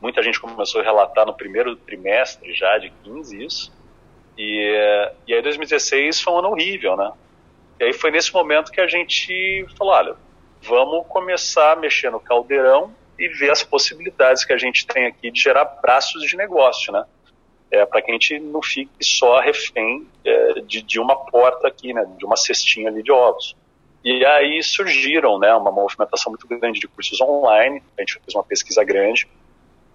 Muita 0.00 0.22
gente 0.22 0.38
começou 0.40 0.80
a 0.80 0.84
relatar 0.84 1.26
no 1.26 1.34
primeiro 1.34 1.74
trimestre 1.74 2.52
já 2.54 2.76
de 2.78 2.90
15 3.02 3.44
isso. 3.44 3.72
E, 4.36 5.08
e 5.26 5.34
aí 5.34 5.42
2016 5.42 6.20
foi 6.20 6.34
um 6.34 6.38
ano 6.38 6.48
horrível, 6.48 6.96
né? 6.96 7.12
E 7.78 7.84
aí 7.84 7.92
foi 7.92 8.10
nesse 8.10 8.32
momento 8.32 8.72
que 8.72 8.80
a 8.80 8.86
gente 8.86 9.66
falou, 9.76 9.92
olha, 9.92 10.16
vamos 10.62 11.06
começar 11.08 11.72
a 11.72 11.76
mexer 11.76 12.10
no 12.10 12.18
caldeirão 12.18 12.94
e 13.18 13.28
ver 13.28 13.50
as 13.50 13.62
possibilidades 13.62 14.44
que 14.44 14.52
a 14.52 14.58
gente 14.58 14.86
tem 14.86 15.06
aqui 15.06 15.30
de 15.30 15.40
gerar 15.40 15.64
braços 15.64 16.22
de 16.22 16.36
negócio, 16.36 16.92
né? 16.92 17.04
É, 17.70 17.84
para 17.84 18.00
que 18.00 18.10
a 18.10 18.14
gente 18.14 18.38
não 18.38 18.62
fique 18.62 19.02
só 19.02 19.40
refém 19.40 20.06
é, 20.24 20.60
de, 20.60 20.82
de 20.82 21.00
uma 21.00 21.16
porta 21.16 21.66
aqui, 21.66 21.92
né? 21.92 22.06
De 22.16 22.24
uma 22.24 22.36
cestinha 22.36 22.88
ali 22.88 23.02
de 23.02 23.12
ovos. 23.12 23.56
E 24.04 24.24
aí 24.24 24.62
surgiram, 24.62 25.38
né? 25.38 25.52
Uma 25.54 25.72
movimentação 25.72 26.30
muito 26.30 26.46
grande 26.46 26.78
de 26.78 26.88
cursos 26.88 27.20
online. 27.20 27.82
A 27.98 28.02
gente 28.02 28.14
fez 28.14 28.34
uma 28.34 28.44
pesquisa 28.44 28.84
grande, 28.84 29.28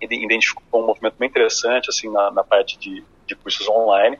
identificou 0.01 0.83
um 0.83 0.85
movimento 0.85 1.15
bem 1.17 1.29
interessante 1.29 1.89
assim 1.89 2.11
na, 2.11 2.29
na 2.31 2.43
parte 2.43 2.77
de, 2.77 3.03
de 3.25 3.35
cursos 3.35 3.67
online 3.67 4.19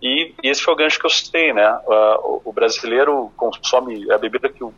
e, 0.00 0.34
e, 0.42 0.48
esse 0.48 0.62
foi 0.62 0.74
o 0.74 0.76
gancho 0.76 0.98
que 0.98 1.06
eu 1.06 1.10
citei, 1.10 1.52
né? 1.52 1.70
Uh, 1.86 2.42
o, 2.44 2.52
brasileiro 2.52 3.32
consome, 3.36 4.10
a 4.10 4.18
bebida 4.18 4.48
que, 4.48 4.62
o, 4.62 4.72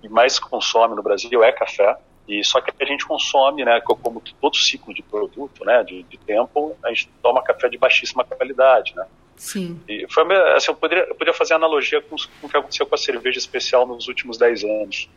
que 0.00 0.08
mais 0.08 0.38
consome 0.38 0.94
no 0.94 1.02
Brasil 1.02 1.42
é 1.42 1.52
café, 1.52 1.96
e 2.28 2.44
só 2.44 2.60
que 2.60 2.70
a 2.78 2.84
gente 2.84 3.06
consome, 3.06 3.64
né, 3.64 3.80
como 3.80 4.22
todo 4.38 4.54
ciclo 4.56 4.92
de 4.92 5.02
produto, 5.02 5.64
né, 5.64 5.82
de, 5.82 6.02
de 6.02 6.18
tempo, 6.18 6.76
a 6.84 6.90
gente 6.90 7.08
toma 7.22 7.42
café 7.42 7.70
de 7.70 7.78
baixíssima 7.78 8.22
qualidade, 8.22 8.94
né? 8.94 9.06
Sim. 9.34 9.80
E 9.88 10.06
foi, 10.10 10.24
assim, 10.54 10.70
eu, 10.70 10.74
poderia, 10.74 11.04
eu 11.04 11.14
poderia 11.14 11.32
fazer 11.32 11.54
analogia 11.54 12.02
com, 12.02 12.16
com 12.40 12.46
o 12.46 12.50
que 12.50 12.56
aconteceu 12.56 12.84
com 12.84 12.94
a 12.94 12.98
cerveja 12.98 13.38
especial 13.38 13.86
nos 13.86 14.08
últimos 14.08 14.36
10 14.36 14.64
anos. 14.64 15.08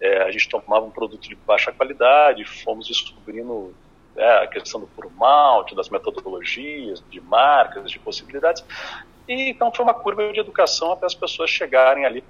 É, 0.00 0.22
a 0.22 0.30
gente 0.30 0.48
tomava 0.48 0.84
um 0.84 0.90
produto 0.90 1.28
de 1.28 1.34
baixa 1.34 1.72
qualidade, 1.72 2.44
fomos 2.44 2.86
descobrindo 2.86 3.74
é, 4.16 4.44
a 4.44 4.46
questão 4.46 4.80
do 4.80 4.86
puro 4.86 5.10
das 5.74 5.88
metodologias, 5.88 7.02
de 7.10 7.20
marcas, 7.20 7.90
de 7.90 7.98
possibilidades. 7.98 8.64
E 9.26 9.50
então 9.50 9.72
foi 9.72 9.84
uma 9.84 9.94
curva 9.94 10.32
de 10.32 10.40
educação 10.40 10.92
até 10.92 11.06
as 11.06 11.14
pessoas 11.14 11.48
chegarem 11.48 12.04
ali 12.04 12.22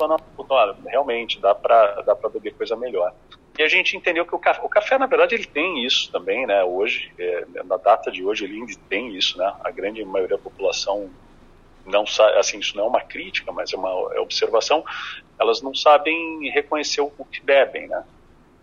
olha, 0.55 0.77
realmente 0.87 1.41
dá 1.41 1.55
para 1.55 2.03
dá 2.03 2.15
para 2.15 2.31
beber 2.31 2.55
coisa 2.55 2.77
melhor. 2.77 3.13
E 3.59 3.63
a 3.63 3.69
gente 3.69 3.97
entendeu 3.97 4.27
que 4.27 4.35
o 4.35 4.39
café, 4.39 4.61
o 4.65 4.69
café 4.69 4.99
na 4.99 5.07
verdade 5.07 5.35
ele 5.35 5.47
tem 5.47 5.85
isso 5.85 6.11
também, 6.11 6.47
né? 6.47 6.65
Hoje, 6.65 7.13
é, 7.19 7.45
na 7.65 7.77
data 7.77 8.11
de 8.11 8.25
hoje 8.25 8.45
ele 8.45 8.77
tem 8.89 9.15
isso, 9.17 9.39
né? 9.39 9.55
A 9.63 9.71
grande 9.71 10.05
maioria 10.05 10.37
da 10.37 10.43
população 10.43 11.11
não 11.87 12.07
sabe, 12.07 12.39
assim, 12.39 12.59
isso 12.59 12.77
não 12.77 12.85
é 12.85 12.89
uma 12.89 13.01
crítica, 13.01 13.53
mas 13.53 13.73
é 13.73 13.77
uma 13.77 13.91
é 14.15 14.21
observação. 14.21 14.85
Elas 15.39 15.63
não 15.63 15.75
sabem 15.75 16.49
reconhecer 16.51 17.01
o 17.01 17.11
que 17.31 17.41
bebem, 17.43 17.87
né? 17.87 18.05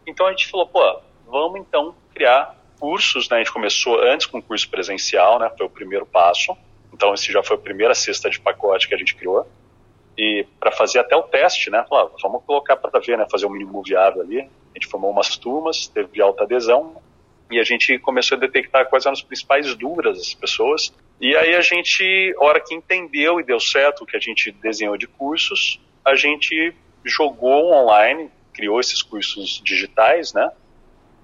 Então 0.06 0.26
a 0.26 0.32
gente 0.32 0.48
falou, 0.48 0.68
pô, 0.68 1.00
vamos 1.26 1.60
então 1.60 1.96
criar 2.14 2.61
cursos, 2.82 3.30
né? 3.30 3.38
A 3.38 3.40
gente 3.40 3.54
começou 3.54 4.02
antes 4.02 4.26
com 4.26 4.40
o 4.40 4.42
curso 4.42 4.68
presencial, 4.68 5.38
né? 5.38 5.52
Foi 5.56 5.68
o 5.68 5.70
primeiro 5.70 6.04
passo. 6.04 6.58
Então, 6.92 7.14
esse 7.14 7.32
já 7.32 7.44
foi 7.44 7.56
a 7.56 7.60
primeira 7.60 7.94
cesta 7.94 8.28
de 8.28 8.40
pacote 8.40 8.88
que 8.88 8.96
a 8.96 8.98
gente 8.98 9.14
criou. 9.14 9.48
E 10.18 10.46
para 10.60 10.72
fazer 10.72 10.98
até 10.98 11.16
o 11.16 11.22
teste, 11.22 11.70
né? 11.70 11.86
Falar, 11.88 12.10
vamos 12.20 12.44
colocar 12.44 12.76
para 12.76 13.00
ver, 13.00 13.20
né? 13.20 13.28
Fazer 13.30 13.46
um 13.46 13.52
mínimo 13.52 13.84
viável 13.84 14.24
ali. 14.24 14.40
A 14.42 14.74
gente 14.74 14.88
formou 14.88 15.12
umas 15.12 15.38
turmas, 15.38 15.88
teve 15.88 16.20
alta 16.20 16.44
adesão. 16.44 17.00
E 17.52 17.60
a 17.60 17.64
gente 17.64 18.00
começou 18.00 18.36
a 18.36 18.42
detectar 18.42 18.90
quais 18.90 19.06
eram 19.06 19.14
as 19.14 19.22
principais 19.22 19.76
dúvidas 19.76 20.18
das 20.18 20.34
pessoas. 20.34 20.92
E 21.20 21.36
aí 21.36 21.54
a 21.54 21.62
gente, 21.62 22.34
hora 22.40 22.60
que 22.60 22.74
entendeu 22.74 23.40
e 23.40 23.44
deu 23.44 23.60
certo 23.60 24.04
o 24.04 24.06
que 24.08 24.18
a 24.18 24.20
gente 24.20 24.52
desenhou 24.54 24.98
de 24.98 25.06
cursos, 25.06 25.80
a 26.04 26.16
gente 26.16 26.74
jogou 27.06 27.72
online, 27.74 28.32
criou 28.54 28.80
esses 28.80 29.04
cursos 29.04 29.62
digitais, 29.64 30.34
né? 30.34 30.50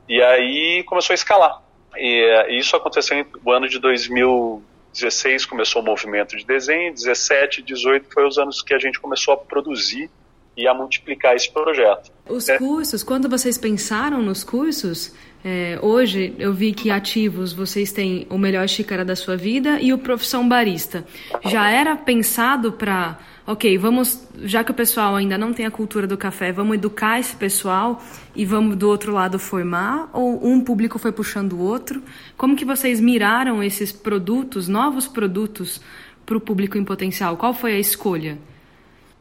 E 0.07 0.21
aí 0.21 0.83
começou 0.83 1.13
a 1.13 1.15
escalar. 1.15 1.61
E 1.95 2.57
isso 2.59 2.75
aconteceu 2.75 3.25
no 3.43 3.51
ano 3.51 3.67
de 3.67 3.79
2016, 3.79 5.45
começou 5.45 5.81
o 5.81 5.85
movimento 5.85 6.37
de 6.37 6.45
desenho, 6.45 6.93
17, 6.93 7.61
18 7.61 8.13
foi 8.13 8.27
os 8.27 8.37
anos 8.37 8.61
que 8.61 8.73
a 8.73 8.79
gente 8.79 8.99
começou 8.99 9.33
a 9.33 9.37
produzir 9.37 10.09
e 10.55 10.67
a 10.67 10.73
multiplicar 10.73 11.35
esse 11.35 11.51
projeto. 11.51 12.11
Os 12.27 12.49
é. 12.49 12.57
cursos, 12.57 13.03
quando 13.03 13.29
vocês 13.29 13.57
pensaram 13.57 14.21
nos 14.21 14.43
cursos, 14.43 15.13
é, 15.45 15.77
hoje 15.81 16.35
eu 16.39 16.51
vi 16.51 16.73
que 16.73 16.89
ativos 16.89 17.53
vocês 17.53 17.91
têm 17.91 18.25
o 18.29 18.37
melhor 18.37 18.67
xícara 18.67 19.05
da 19.05 19.15
sua 19.15 19.37
vida 19.37 19.79
e 19.79 19.93
o 19.93 19.97
profissão 19.99 20.47
barista. 20.47 21.05
Já 21.45 21.69
era 21.69 21.95
pensado 21.95 22.71
para 22.71 23.19
ok, 23.47 23.77
vamos, 23.77 24.27
já 24.43 24.61
que 24.61 24.71
o 24.71 24.73
pessoal 24.73 25.15
ainda 25.15 25.37
não 25.37 25.53
tem 25.53 25.65
a 25.65 25.71
cultura 25.71 26.05
do 26.05 26.17
café, 26.17 26.51
vamos 26.51 26.75
educar 26.75 27.17
esse 27.17 27.33
pessoal 27.33 28.01
e 28.35 28.45
vamos 28.45 28.75
do 28.75 28.89
outro 28.89 29.13
lado 29.13 29.39
formar? 29.39 30.09
Ou 30.11 30.45
um 30.45 30.61
público 30.61 30.99
foi 30.99 31.13
puxando 31.13 31.53
o 31.53 31.61
outro? 31.61 32.03
Como 32.35 32.57
que 32.57 32.65
vocês 32.65 32.99
miraram 32.99 33.63
esses 33.63 33.93
produtos, 33.93 34.67
novos 34.67 35.07
produtos, 35.07 35.81
para 36.25 36.35
o 36.35 36.41
público 36.41 36.77
em 36.77 36.83
potencial? 36.83 37.37
Qual 37.37 37.53
foi 37.53 37.75
a 37.75 37.79
escolha? 37.79 38.37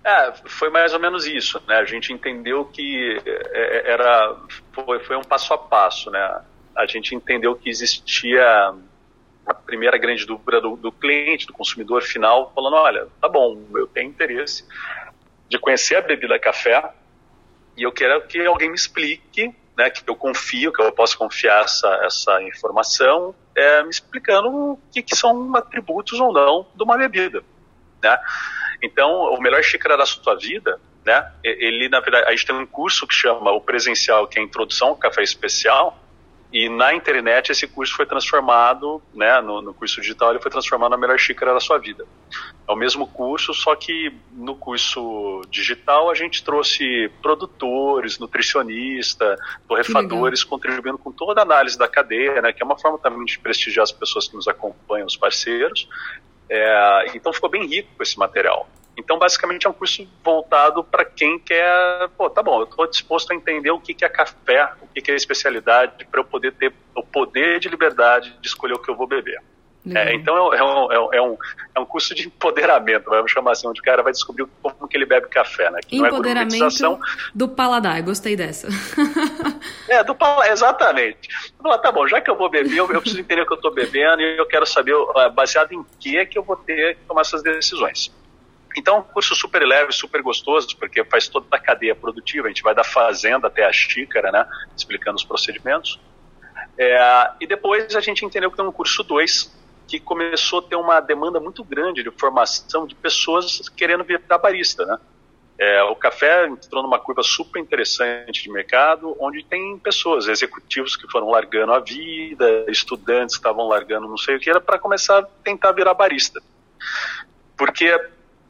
É, 0.04 0.32
foi 0.44 0.70
mais 0.70 0.92
ou 0.92 0.98
menos 0.98 1.24
isso, 1.26 1.62
né? 1.66 1.76
A 1.76 1.84
gente 1.84 2.12
entendeu 2.12 2.64
que 2.64 3.20
é, 3.24 3.30
é, 3.30 3.92
era 3.92 4.36
foi, 4.72 4.98
foi 5.00 5.16
um 5.16 5.22
passo 5.22 5.54
a 5.54 5.58
passo, 5.58 6.10
né? 6.10 6.40
A 6.74 6.84
gente 6.84 7.14
entendeu 7.14 7.54
que 7.54 7.70
existia 7.70 8.74
a 9.46 9.54
primeira 9.54 9.96
grande 9.96 10.26
dúvida 10.26 10.60
do, 10.60 10.76
do, 10.76 10.90
cliente, 10.90 11.46
do 11.46 11.52
consumidor 11.52 12.02
final, 12.02 12.52
falando: 12.54 12.74
olha, 12.74 13.06
tá 13.20 13.28
bom, 13.28 13.58
eu 13.74 13.86
tenho 13.86 14.10
interesse 14.10 14.64
de 15.48 15.58
conhecer 15.58 15.96
a 15.96 16.00
bebida 16.00 16.38
café 16.38 16.92
e 17.76 17.82
eu 17.82 17.92
quero 17.92 18.26
que 18.26 18.44
alguém 18.44 18.68
me 18.68 18.74
explique, 18.74 19.54
né, 19.76 19.90
que 19.90 20.02
eu 20.08 20.16
confio, 20.16 20.72
que 20.72 20.82
eu 20.82 20.90
possa 20.92 21.16
confiar 21.16 21.64
essa, 21.64 21.88
essa 22.04 22.42
informação, 22.42 23.34
é, 23.54 23.82
me 23.82 23.90
explicando 23.90 24.48
o 24.48 24.78
que, 24.90 25.02
que, 25.02 25.14
são 25.14 25.54
atributos 25.54 26.18
ou 26.18 26.32
não 26.32 26.66
de 26.74 26.82
uma 26.82 26.96
bebida. 26.96 27.44
Né? 28.02 28.18
Então, 28.82 29.10
o 29.34 29.40
melhor 29.40 29.62
xícara 29.62 29.96
da 29.96 30.06
sua 30.06 30.34
vida, 30.36 30.80
né, 31.04 31.30
ele, 31.44 31.88
na 31.88 32.00
verdade, 32.00 32.26
a 32.26 32.30
gente 32.30 32.46
tem 32.46 32.56
um 32.56 32.66
curso 32.66 33.06
que 33.06 33.14
chama 33.14 33.52
o 33.52 33.60
presencial, 33.60 34.26
que 34.26 34.38
é 34.38 34.42
a 34.42 34.44
Introdução 34.44 34.88
ao 34.88 34.96
Café 34.96 35.22
Especial, 35.22 35.98
e 36.52 36.68
na 36.68 36.94
internet 36.94 37.50
esse 37.50 37.66
curso 37.66 37.94
foi 37.94 38.06
transformado, 38.06 39.02
né, 39.12 39.40
no, 39.40 39.60
no, 39.60 39.74
curso 39.74 40.00
digital 40.00 40.30
ele 40.30 40.40
foi 40.40 40.50
transformado 40.50 40.90
na 40.90 40.96
melhor 40.96 41.18
xícara 41.18 41.52
da 41.52 41.60
sua 41.60 41.78
vida. 41.78 42.06
É 42.68 42.72
o 42.72 42.76
mesmo 42.76 43.06
curso, 43.06 43.52
só 43.52 43.74
que 43.74 44.12
no 44.32 44.54
curso 44.54 45.42
digital 45.50 46.08
a 46.08 46.14
gente 46.14 46.44
trouxe 46.44 47.10
produtores, 47.20 48.18
nutricionistas, 48.18 49.38
torrefadores, 49.68 50.44
contribuindo 50.44 50.98
com 50.98 51.10
toda 51.10 51.40
a 51.40 51.44
análise 51.44 51.76
da 51.76 51.88
cadeia, 51.88 52.40
né, 52.40 52.52
que 52.52 52.62
é 52.62 52.66
uma 52.66 52.78
forma 52.78 52.98
também 52.98 53.24
de 53.24 53.38
prestigiar 53.38 53.82
as 53.82 53.92
pessoas 53.92 54.28
que 54.28 54.36
nos 54.36 54.46
acompanham, 54.46 55.06
os 55.06 55.16
parceiros. 55.16 55.88
É, 56.48 57.06
então 57.14 57.32
ficou 57.32 57.50
bem 57.50 57.66
rico 57.66 57.90
esse 58.00 58.16
material. 58.16 58.68
Então, 58.96 59.18
basicamente, 59.18 59.66
é 59.66 59.70
um 59.70 59.72
curso 59.72 60.06
voltado 60.24 60.82
para 60.82 61.04
quem 61.04 61.38
quer, 61.38 62.08
pô, 62.16 62.30
tá 62.30 62.42
bom, 62.42 62.60
eu 62.60 62.64
estou 62.64 62.86
disposto 62.88 63.30
a 63.30 63.34
entender 63.34 63.70
o 63.70 63.80
que, 63.80 63.92
que 63.92 64.04
é 64.04 64.08
café, 64.08 64.72
o 64.80 64.86
que, 64.86 65.02
que 65.02 65.10
é 65.10 65.14
especialidade, 65.14 66.06
para 66.06 66.20
eu 66.20 66.24
poder 66.24 66.52
ter 66.52 66.72
o 66.94 67.02
poder 67.02 67.60
de 67.60 67.68
liberdade 67.68 68.34
de 68.40 68.48
escolher 68.48 68.74
o 68.74 68.78
que 68.78 68.90
eu 68.90 68.96
vou 68.96 69.06
beber. 69.06 69.40
É, 69.94 70.12
então 70.14 70.52
é, 70.52 70.58
é, 70.58 70.64
um, 70.64 70.92
é, 71.12 71.22
um, 71.22 71.36
é 71.76 71.80
um 71.80 71.84
curso 71.84 72.12
de 72.12 72.26
empoderamento, 72.26 73.08
vamos 73.08 73.30
chamar 73.30 73.52
assim, 73.52 73.68
onde 73.68 73.80
o 73.80 73.84
cara 73.84 74.02
vai 74.02 74.10
descobrir 74.10 74.44
como 74.60 74.88
que 74.88 74.96
ele 74.96 75.06
bebe 75.06 75.28
café, 75.28 75.70
né? 75.70 75.78
Que 75.86 75.96
empoderamento 75.96 76.64
é 76.84 76.98
do 77.32 77.48
paladar, 77.48 78.02
gostei 78.02 78.34
dessa. 78.34 78.66
é, 79.88 80.02
do 80.02 80.12
paladar, 80.12 80.50
exatamente. 80.50 81.28
Falar, 81.62 81.78
tá 81.78 81.92
bom, 81.92 82.06
já 82.08 82.20
que 82.20 82.28
eu 82.28 82.36
vou 82.36 82.50
beber, 82.50 82.76
eu, 82.76 82.90
eu 82.90 83.00
preciso 83.00 83.20
entender 83.20 83.42
o 83.42 83.46
que 83.46 83.52
eu 83.52 83.56
estou 83.56 83.72
bebendo 83.72 84.22
e 84.22 84.36
eu 84.36 84.46
quero 84.46 84.66
saber 84.66 84.94
baseado 85.32 85.72
em 85.72 85.86
que 86.00 86.18
é 86.18 86.26
que 86.26 86.36
eu 86.36 86.42
vou 86.42 86.56
ter 86.56 86.96
que 86.96 87.02
tomar 87.06 87.20
essas 87.20 87.42
decisões. 87.42 88.10
Então, 88.76 89.02
curso 89.02 89.34
super 89.34 89.66
leve, 89.66 89.90
super 89.92 90.20
gostoso, 90.20 90.76
porque 90.76 91.02
faz 91.04 91.28
toda 91.28 91.46
a 91.50 91.58
cadeia 91.58 91.94
produtiva. 91.94 92.46
A 92.46 92.50
gente 92.50 92.62
vai 92.62 92.74
da 92.74 92.84
fazenda 92.84 93.46
até 93.46 93.64
a 93.64 93.72
xícara, 93.72 94.30
né? 94.30 94.46
Explicando 94.76 95.16
os 95.16 95.24
procedimentos. 95.24 95.98
É, 96.78 97.30
e 97.40 97.46
depois 97.46 97.96
a 97.96 98.00
gente 98.00 98.24
entendeu 98.24 98.50
que 98.50 98.56
tem 98.56 98.66
um 98.66 98.72
curso 98.72 99.02
2, 99.02 99.56
que 99.88 99.98
começou 99.98 100.58
a 100.58 100.62
ter 100.62 100.76
uma 100.76 101.00
demanda 101.00 101.40
muito 101.40 101.64
grande 101.64 102.02
de 102.02 102.10
formação 102.10 102.86
de 102.86 102.94
pessoas 102.94 103.68
querendo 103.70 104.04
virar 104.04 104.38
barista, 104.38 104.84
né? 104.84 104.98
É, 105.58 105.82
o 105.84 105.96
café 105.96 106.46
entrou 106.46 106.82
numa 106.82 106.98
curva 106.98 107.22
super 107.22 107.58
interessante 107.58 108.42
de 108.42 108.50
mercado, 108.50 109.16
onde 109.18 109.42
tem 109.42 109.78
pessoas, 109.78 110.28
executivos 110.28 110.96
que 110.96 111.10
foram 111.10 111.30
largando 111.30 111.72
a 111.72 111.80
vida, 111.80 112.66
estudantes 112.68 113.36
que 113.36 113.40
estavam 113.40 113.66
largando 113.66 114.06
não 114.06 114.18
sei 114.18 114.36
o 114.36 114.38
que, 114.38 114.50
era 114.50 114.60
para 114.60 114.78
começar 114.78 115.20
a 115.20 115.22
tentar 115.22 115.72
virar 115.72 115.94
barista. 115.94 116.42
Porque 117.56 117.90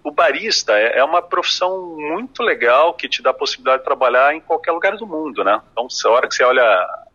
o 0.06 0.10
barista 0.12 0.78
é, 0.78 1.00
é 1.00 1.04
uma 1.04 1.20
profissão 1.20 1.96
muito 1.96 2.40
legal 2.40 2.94
que 2.94 3.08
te 3.08 3.20
dá 3.20 3.30
a 3.30 3.34
possibilidade 3.34 3.78
de 3.78 3.84
trabalhar 3.84 4.32
em 4.32 4.40
qualquer 4.40 4.70
lugar 4.70 4.96
do 4.96 5.04
mundo, 5.04 5.42
né? 5.42 5.60
Então, 5.72 5.88
a 6.04 6.08
hora 6.10 6.28
que 6.28 6.34
você 6.36 6.44
olha 6.44 6.62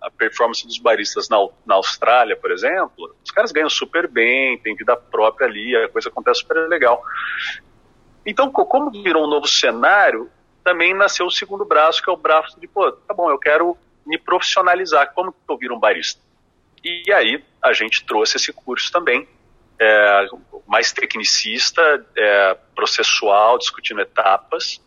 a 0.02 0.12
performance 0.12 0.68
dos 0.68 0.78
baristas 0.78 1.30
na, 1.30 1.38
na 1.66 1.76
Austrália, 1.76 2.36
por 2.36 2.52
exemplo, 2.52 3.16
os 3.24 3.32
caras 3.32 3.54
ganham 3.54 3.70
super 3.70 4.10
bem, 4.10 4.58
tem 4.58 4.76
vida 4.76 4.94
própria 4.98 5.48
ali, 5.48 5.74
a 5.74 5.88
coisa 5.88 6.10
acontece 6.10 6.42
super 6.42 6.68
legal. 6.68 7.02
Então, 8.26 8.52
como 8.52 8.92
virou 8.92 9.24
um 9.24 9.30
novo 9.30 9.48
cenário, 9.48 10.30
também 10.62 10.94
nasceu 10.94 11.26
o 11.28 11.32
segundo 11.32 11.64
braço, 11.64 12.04
que 12.04 12.10
é 12.10 12.14
o 12.14 12.18
braço 12.18 12.60
de, 12.60 12.68
pô, 12.68 12.92
tá 12.92 13.14
bom, 13.14 13.32
eu 13.32 13.40
quero 13.40 13.78
me 14.06 14.18
profissionalizar, 14.18 15.14
como 15.14 15.32
que 15.32 15.38
eu 15.48 15.58
viro 15.58 15.76
um 15.76 15.80
barista? 15.80 16.22
E 16.84 17.10
aí 17.14 17.42
a 17.62 17.72
gente 17.72 18.06
trouxe 18.06 18.36
esse 18.36 18.52
curso 18.52 18.92
também, 18.92 19.26
é, 19.82 20.28
mais 20.68 20.92
tecnicista, 20.92 21.82
é, 22.16 22.58
processual, 22.76 23.58
discutindo 23.58 24.00
etapas, 24.00 24.80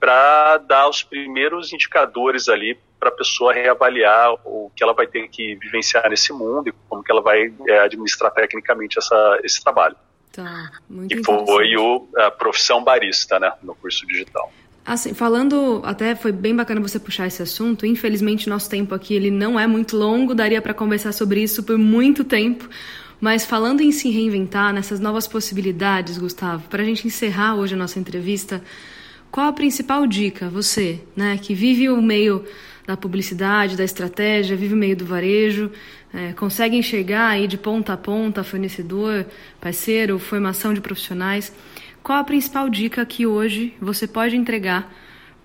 para 0.00 0.58
dar 0.58 0.88
os 0.88 1.02
primeiros 1.02 1.72
indicadores 1.72 2.48
ali 2.48 2.76
para 2.98 3.08
a 3.08 3.12
pessoa 3.12 3.52
reavaliar 3.52 4.34
o 4.44 4.70
que 4.74 4.82
ela 4.82 4.92
vai 4.92 5.06
ter 5.06 5.28
que 5.28 5.54
vivenciar 5.56 6.10
nesse 6.10 6.32
mundo 6.32 6.68
e 6.68 6.72
como 6.88 7.02
que 7.02 7.12
ela 7.12 7.22
vai 7.22 7.52
é, 7.68 7.78
administrar 7.80 8.32
tecnicamente 8.32 8.98
essa, 8.98 9.40
esse 9.44 9.62
trabalho. 9.62 9.96
Tá, 10.32 10.72
muito 10.88 11.16
e 11.16 11.24
foi 11.24 11.76
o, 11.76 12.08
a 12.16 12.30
profissão 12.30 12.82
barista, 12.82 13.38
né, 13.38 13.52
no 13.62 13.74
curso 13.74 14.06
digital. 14.06 14.52
Assim, 14.84 15.14
falando, 15.14 15.80
até 15.84 16.16
foi 16.16 16.32
bem 16.32 16.56
bacana 16.56 16.80
você 16.80 16.98
puxar 16.98 17.28
esse 17.28 17.40
assunto. 17.40 17.86
Infelizmente, 17.86 18.48
nosso 18.48 18.68
tempo 18.68 18.92
aqui 18.94 19.14
ele 19.14 19.30
não 19.30 19.58
é 19.58 19.66
muito 19.66 19.96
longo, 19.96 20.34
daria 20.34 20.60
para 20.60 20.74
conversar 20.74 21.12
sobre 21.12 21.40
isso 21.40 21.62
por 21.62 21.78
muito 21.78 22.24
tempo. 22.24 22.68
Mas 23.22 23.46
falando 23.46 23.82
em 23.82 23.92
se 23.92 24.10
reinventar, 24.10 24.74
nessas 24.74 24.98
novas 24.98 25.28
possibilidades, 25.28 26.18
Gustavo, 26.18 26.68
para 26.68 26.82
a 26.82 26.84
gente 26.84 27.06
encerrar 27.06 27.54
hoje 27.54 27.74
a 27.74 27.76
nossa 27.76 28.00
entrevista, 28.00 28.60
qual 29.30 29.46
a 29.46 29.52
principal 29.52 30.08
dica, 30.08 30.50
você, 30.50 31.00
né, 31.14 31.38
que 31.40 31.54
vive 31.54 31.88
o 31.88 32.02
meio 32.02 32.44
da 32.84 32.96
publicidade, 32.96 33.76
da 33.76 33.84
estratégia, 33.84 34.56
vive 34.56 34.74
o 34.74 34.76
meio 34.76 34.96
do 34.96 35.06
varejo, 35.06 35.70
é, 36.12 36.32
consegue 36.32 36.76
enxergar 36.76 37.28
aí 37.28 37.46
de 37.46 37.56
ponta 37.56 37.92
a 37.92 37.96
ponta 37.96 38.42
fornecedor, 38.42 39.24
parceiro, 39.60 40.18
formação 40.18 40.74
de 40.74 40.80
profissionais, 40.80 41.52
qual 42.02 42.18
a 42.18 42.24
principal 42.24 42.68
dica 42.68 43.06
que 43.06 43.24
hoje 43.24 43.72
você 43.80 44.08
pode 44.08 44.36
entregar 44.36 44.92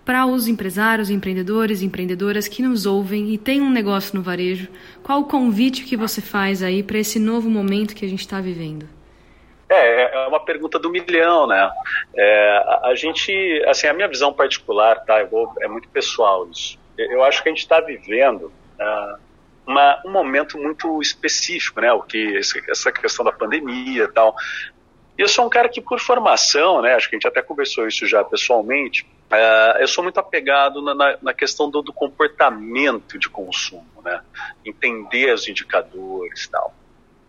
para 0.07 0.25
os 0.25 0.47
empresários, 0.47 1.09
empreendedores, 1.09 1.81
empreendedoras 1.81 2.47
que 2.47 2.61
nos 2.61 2.85
ouvem 2.85 3.33
e 3.33 3.37
têm 3.37 3.61
um 3.61 3.69
negócio 3.69 4.15
no 4.15 4.23
varejo, 4.23 4.69
qual 5.03 5.19
o 5.19 5.25
convite 5.25 5.83
que 5.83 5.97
você 5.97 6.21
faz 6.21 6.63
aí 6.63 6.81
para 6.81 6.97
esse 6.97 7.19
novo 7.19 7.49
momento 7.49 7.93
que 7.93 8.05
a 8.05 8.07
gente 8.07 8.21
está 8.21 8.39
vivendo? 8.39 8.87
É, 9.67 10.15
é 10.15 10.27
uma 10.29 10.39
pergunta 10.39 10.79
do 10.79 10.89
milhão, 10.89 11.45
né? 11.45 11.69
É, 12.15 12.63
a, 12.83 12.95
gente, 12.95 13.61
assim, 13.67 13.87
a 13.87 13.93
minha 13.93 14.07
visão 14.07 14.31
particular, 14.31 15.03
tá? 15.03 15.21
Vou, 15.25 15.53
é 15.59 15.67
muito 15.67 15.89
pessoal 15.89 16.47
isso. 16.49 16.79
Eu 16.97 17.21
acho 17.25 17.43
que 17.43 17.49
a 17.49 17.51
gente 17.51 17.63
está 17.63 17.81
vivendo 17.81 18.43
uh, 18.79 19.19
uma, 19.67 20.01
um 20.05 20.11
momento 20.11 20.57
muito 20.57 21.01
específico, 21.01 21.81
né? 21.81 21.91
O 21.91 22.01
que 22.01 22.39
essa 22.70 22.93
questão 22.93 23.25
da 23.25 23.33
pandemia 23.33 24.05
e 24.05 24.07
tal. 24.07 24.33
E 25.18 25.22
eu 25.22 25.27
sou 25.27 25.46
um 25.46 25.50
cara 25.50 25.68
que, 25.68 25.82
por 25.82 26.00
formação, 26.00 26.82
né? 26.82 26.94
Acho 26.94 27.10
que 27.10 27.16
a 27.16 27.18
gente 27.18 27.27
até 27.27 27.42
conversou 27.42 27.88
isso 27.88 28.06
já 28.06 28.24
pessoalmente 28.24 29.06
Uh, 29.27 29.82
eu 29.82 29.88
sou 29.90 30.03
muito 30.06 30.18
apegado 30.20 30.82
na, 30.82 30.96
na, 30.96 31.18
na 31.22 31.34
questão 31.34 31.70
do, 31.70 31.82
do, 31.82 31.92
comportamento 31.92 33.20
de 33.20 33.27
consumo, 33.27 33.86
né? 34.03 34.22
Entender 34.66 35.34
os 35.34 35.50
indicadores 35.50 36.46
e 36.46 36.51
tal. 36.51 36.74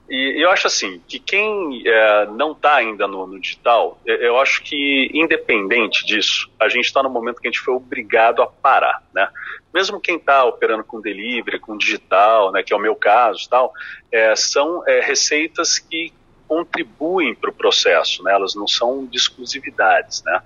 E 0.09 0.43
eu 0.43 0.49
acho 0.49 0.69
assim, 0.69 1.03
que 1.09 1.19
quem 1.19 1.83
uh, 1.83 2.33
não 2.35 2.53
está 2.53 2.77
ainda 2.77 3.09
no, 3.09 3.27
no, 3.27 3.41
digital, 3.41 4.01
eu 4.07 4.39
acho 4.39 4.63
que 4.63 5.11
independente 5.13 6.07
disso, 6.07 6.49
a 6.59 6.69
gente 6.69 6.85
está 6.85 7.03
no 7.03 7.11
momento 7.11 7.41
que 7.41 7.49
a 7.49 7.51
gente 7.51 7.61
foi 7.61 7.75
obrigado 7.75 8.43
a 8.43 8.47
parar, 8.47 9.03
né? 9.13 9.29
Mesmo 9.75 10.01
quem 10.01 10.17
está 10.17 10.45
operando 10.45 10.85
com 10.85 11.01
delivery, 11.01 11.59
com 11.59 11.77
digital, 11.77 12.53
né, 12.53 12.63
que 12.63 12.73
é 12.73 12.77
o 12.77 12.81
meu 12.81 12.95
caso 12.95 13.47
tal, 13.51 13.73
é, 14.11 14.35
são 14.35 14.83
é, 14.87 15.01
receitas 15.01 15.79
que 15.79 16.13
contribuem 16.49 17.35
para 17.35 17.51
o 17.51 17.53
processo, 17.53 18.23
né? 18.23 18.33
Elas 18.33 18.55
não 18.55 18.67
são 18.67 19.07
de 19.07 19.17
exclusividades, 19.17 20.23
né? 20.25 20.41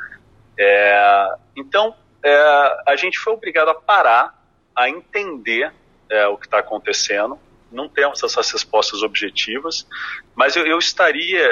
É, 0.58 1.34
então, 1.56 1.94
é, 2.22 2.82
a 2.86 2.96
gente 2.96 3.18
foi 3.18 3.32
obrigado 3.32 3.68
a 3.68 3.74
parar, 3.74 4.44
a 4.76 4.88
entender 4.88 5.72
é, 6.10 6.26
o 6.26 6.36
que 6.36 6.46
está 6.46 6.58
acontecendo. 6.58 7.38
Não 7.70 7.88
temos 7.88 8.22
essas 8.22 8.50
respostas 8.50 9.02
objetivas, 9.02 9.86
mas 10.34 10.56
eu, 10.56 10.66
eu 10.66 10.78
estaria, 10.78 11.46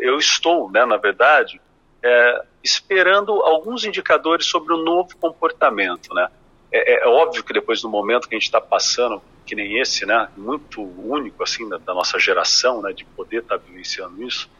eu 0.00 0.18
estou, 0.18 0.70
né, 0.70 0.86
na 0.86 0.96
verdade, 0.96 1.60
é, 2.02 2.42
esperando 2.62 3.32
alguns 3.42 3.84
indicadores 3.84 4.46
sobre 4.46 4.72
o 4.72 4.78
novo 4.78 5.16
comportamento, 5.18 6.14
né? 6.14 6.28
É, 6.72 7.04
é, 7.04 7.06
óbvio 7.08 7.44
que 7.44 7.52
depois 7.52 7.80
do 7.80 7.88
momento 7.88 8.28
que 8.28 8.34
a 8.34 8.38
gente 8.38 8.46
está 8.46 8.60
passando, 8.60 9.22
que 9.46 9.54
nem 9.54 9.78
esse, 9.78 10.04
né, 10.04 10.28
muito 10.36 10.82
único 10.82 11.42
assim 11.42 11.68
da, 11.68 11.78
da 11.78 11.94
nossa 11.94 12.18
geração, 12.18 12.82
né, 12.82 12.92
de 12.92 13.04
poder 13.04 13.42
estar 13.42 13.58
tá 13.58 13.64
vivenciando 13.64 14.22
isso, 14.22 14.50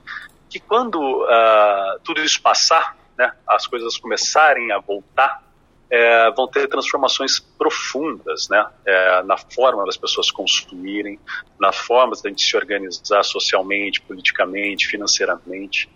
que 0.49 0.61
quando 0.61 0.99
uh, 1.01 1.99
tudo 2.05 2.23
isso 2.23 2.41
passar, 2.41 2.97
né, 3.19 3.33
as 3.47 3.67
coisas 3.67 3.99
começarem 3.99 4.71
a 4.73 4.79
voltar, 4.79 5.43
é, 5.89 6.31
vão 6.33 6.49
ter 6.49 6.69
transformações 6.69 7.39
profundas 7.39 8.49
né, 8.49 8.67
é, 8.85 9.23
na 9.23 9.37
forma 9.37 9.85
das 9.85 9.97
pessoas 9.97 10.31
consumirem, 10.31 11.19
na 11.61 11.73
forma 11.73 12.15
da 12.21 12.29
gente 12.29 12.43
se 12.43 12.57
organizar 12.57 13.23
socialmente, 13.23 14.01
politicamente, 14.01 14.87
financeiramente. 14.87 15.89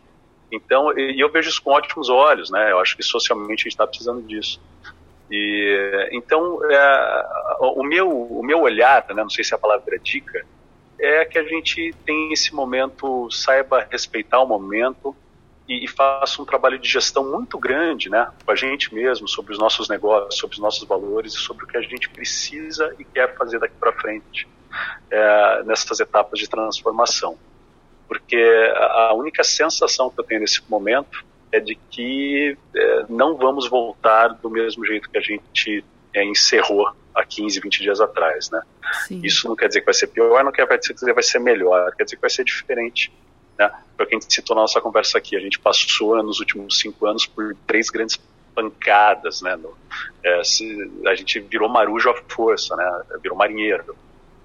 Então, 0.53 0.97
e 0.99 1.21
eu 1.21 1.31
vejo 1.31 1.49
isso 1.49 1.63
com 1.63 1.71
ótimos 1.71 2.09
olhos, 2.09 2.51
né? 2.51 2.73
Eu 2.73 2.81
acho 2.81 2.97
que 2.97 3.03
socialmente 3.03 3.63
a 3.63 3.65
gente 3.65 3.69
está 3.69 3.87
precisando 3.87 4.23
disso. 4.23 4.61
E 5.31 6.09
então, 6.13 6.59
é, 6.71 7.27
o 7.61 7.83
meu 7.83 8.09
o 8.09 8.43
meu 8.43 8.61
olhar, 8.61 9.07
né, 9.09 9.23
não 9.23 9.31
sei 9.31 9.45
se 9.45 9.55
a 9.55 9.59
palavra 9.59 9.95
é 9.95 9.99
dica, 9.99 10.45
é 10.99 11.25
que 11.25 11.39
a 11.39 11.45
gente 11.45 11.95
tem 12.05 12.33
esse 12.33 12.55
momento, 12.55 13.31
saiba 13.31 13.87
respeitar 13.91 14.41
o 14.41 14.47
momento, 14.47 15.15
e, 15.71 15.85
e 15.85 15.89
faça 15.89 16.43
um 16.43 16.45
trabalho 16.45 16.79
de 16.79 16.89
gestão 16.89 17.31
muito 17.31 17.57
grande, 17.57 18.11
né, 18.11 18.29
com 18.45 18.51
a 18.51 18.57
gente 18.57 18.93
mesmo, 18.93 19.29
sobre 19.29 19.53
os 19.53 19.59
nossos 19.59 19.89
negócios, 19.89 20.37
sobre 20.37 20.55
os 20.55 20.61
nossos 20.61 20.87
valores 20.87 21.33
e 21.33 21.39
sobre 21.39 21.65
o 21.65 21.69
que 21.69 21.77
a 21.77 21.81
gente 21.81 22.11
precisa 22.11 22.93
e 22.99 23.05
quer 23.05 23.37
fazer 23.37 23.61
daqui 23.61 23.77
para 23.79 23.93
frente 23.93 24.49
é, 25.09 25.63
nessas 25.63 26.01
etapas 26.01 26.41
de 26.41 26.49
transformação. 26.49 27.39
Porque 28.09 28.43
a 28.77 29.15
única 29.15 29.45
sensação 29.45 30.11
que 30.11 30.19
eu 30.19 30.25
tenho 30.25 30.41
nesse 30.41 30.61
momento 30.69 31.25
é 31.53 31.61
de 31.61 31.75
que 31.75 32.57
é, 32.75 33.07
não 33.09 33.37
vamos 33.37 33.69
voltar 33.69 34.29
do 34.29 34.51
mesmo 34.51 34.85
jeito 34.85 35.11
que 35.11 35.19
a 35.19 35.21
gente 35.21 35.85
é, 36.15 36.25
encerrou 36.25 36.93
há 37.15 37.25
15, 37.25 37.61
20 37.61 37.81
dias 37.81 38.01
atrás, 38.01 38.51
né? 38.51 38.63
Sim. 39.07 39.21
Isso 39.23 39.49
não 39.49 39.57
quer 39.57 39.69
dizer 39.69 39.81
que 39.81 39.87
vai 39.87 39.95
ser 39.95 40.09
pior, 40.09 40.45
não 40.45 40.53
quer 40.53 40.67
dizer 40.79 40.95
que 40.95 41.13
vai 41.13 41.23
ser 41.23 41.39
melhor, 41.39 41.93
quer 41.97 42.05
dizer 42.05 42.17
que 42.17 42.23
vai 42.23 42.31
ser 42.31 42.45
diferente. 42.45 43.13
Né? 43.59 43.71
Foi 43.97 44.07
o 44.07 44.09
que 44.09 44.15
a 44.15 44.19
gente 44.19 44.33
citou 44.33 44.57
na 44.57 44.63
nossa 44.63 44.81
conversa 44.81 45.19
aqui. 45.19 45.37
A 45.37 45.41
gente 45.41 45.59
passou 45.59 46.23
nos 46.23 46.41
últimos 46.41 46.79
cinco 46.79 47.07
anos 47.07 47.27
por 47.27 47.55
três 47.67 47.91
grandes 47.91 48.19
pancadas, 48.55 49.43
né? 49.43 49.57
No, 49.57 49.77
é, 50.23 50.43
se, 50.45 50.91
a 51.07 51.15
gente 51.15 51.41
virou 51.41 51.69
marujo 51.69 52.11
à 52.11 52.15
força, 52.29 52.75
né? 52.77 53.03
Virou 53.23 53.37
marinheiro. 53.37 53.97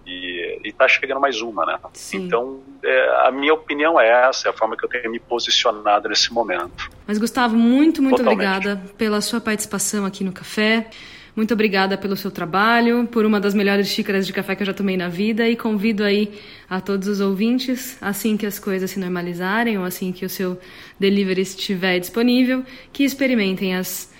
E, 0.06 0.60
está 0.64 0.88
chegando 0.88 1.20
mais 1.20 1.42
uma, 1.42 1.66
né? 1.66 1.80
Sim. 1.94 2.26
Então, 2.26 2.62
é, 2.84 3.28
a 3.28 3.32
minha 3.32 3.54
opinião 3.54 4.00
é 4.00 4.08
essa, 4.28 4.48
é 4.48 4.52
a 4.52 4.54
forma 4.54 4.78
que 4.78 4.86
eu 4.86 4.90
tenho 4.90 5.12
me 5.12 5.20
posicionado 5.20 6.10
nesse 6.10 6.32
momento. 6.34 6.90
Mas, 7.08 7.18
Gustavo, 7.18 7.56
muito, 7.56 8.02
muito 8.02 8.18
Totalmente. 8.18 8.46
obrigada 8.46 8.82
pela 8.98 9.22
sua 9.22 9.42
participação 9.42 10.06
aqui 10.06 10.24
no 10.24 10.32
Café. 10.32 10.88
Muito 11.36 11.54
obrigada 11.54 11.98
pelo 11.98 12.16
seu 12.16 12.32
trabalho, 12.32 13.06
por 13.12 13.26
uma 13.26 13.42
das 13.42 13.54
melhores 13.54 13.90
xícaras 13.90 14.26
de 14.26 14.32
café 14.32 14.56
que 14.56 14.64
eu 14.64 14.68
já 14.68 14.74
tomei 14.74 14.96
na 14.96 15.10
vida 15.10 15.50
e 15.50 15.58
convido 15.58 16.02
aí 16.02 16.40
a 16.70 16.80
todos 16.80 17.10
os 17.10 17.20
ouvintes, 17.20 17.98
assim 18.02 18.38
que 18.38 18.46
as 18.46 18.58
coisas 18.58 18.90
se 18.92 19.00
normalizarem 19.02 19.78
ou 19.78 19.84
assim 19.84 20.14
que 20.14 20.26
o 20.26 20.30
seu 20.30 20.58
delivery 20.98 21.42
estiver 21.42 22.00
disponível, 22.00 22.64
que 22.94 23.04
experimentem 23.04 23.76
as 23.76 24.14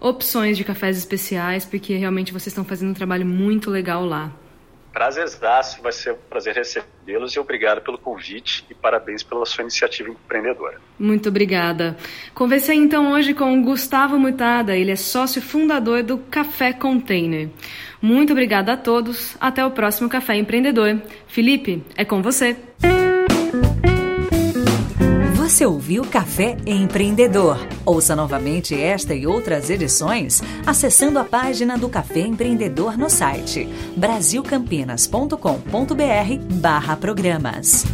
opções 0.00 0.56
de 0.56 0.64
cafés 0.64 0.96
especiais, 0.96 1.66
porque 1.66 1.94
realmente 1.94 2.32
vocês 2.32 2.48
estão 2.48 2.64
fazendo 2.64 2.90
um 2.90 2.94
trabalho 2.94 3.26
muito 3.26 3.70
legal 3.70 4.06
lá. 4.06 4.32
Prazerzaço, 4.92 5.80
vai 5.82 5.92
ser 5.92 6.12
um 6.12 6.18
prazer 6.28 6.54
recebê-los 6.54 7.34
e 7.34 7.40
obrigado 7.40 7.80
pelo 7.80 7.98
convite 7.98 8.64
e 8.70 8.74
parabéns 8.74 9.22
pela 9.22 9.46
sua 9.46 9.62
iniciativa 9.62 10.10
empreendedora. 10.10 10.78
Muito 10.98 11.28
obrigada. 11.28 11.96
Conversei 12.34 12.76
então 12.76 13.12
hoje 13.12 13.32
com 13.34 13.62
Gustavo 13.62 14.18
Mutada, 14.18 14.76
ele 14.76 14.90
é 14.90 14.96
sócio 14.96 15.40
fundador 15.40 16.02
do 16.02 16.18
Café 16.18 16.72
Container. 16.72 17.48
Muito 18.00 18.32
obrigada 18.32 18.72
a 18.72 18.76
todos, 18.76 19.36
até 19.40 19.64
o 19.64 19.70
próximo 19.70 20.08
Café 20.08 20.36
Empreendedor. 20.36 21.00
Felipe, 21.26 21.82
é 21.96 22.04
com 22.04 22.20
você. 22.20 22.56
Você 25.52 25.66
ouviu 25.66 26.02
Café 26.02 26.56
Empreendedor? 26.64 27.58
Ouça 27.84 28.16
novamente 28.16 28.74
esta 28.74 29.14
e 29.14 29.26
outras 29.26 29.68
edições 29.68 30.42
acessando 30.64 31.18
a 31.18 31.24
página 31.24 31.76
do 31.76 31.90
Café 31.90 32.20
Empreendedor 32.20 32.96
no 32.96 33.10
site 33.10 33.68
brasilcampinas.com.br 33.94 36.54
barra 36.54 36.96
programas. 36.96 37.84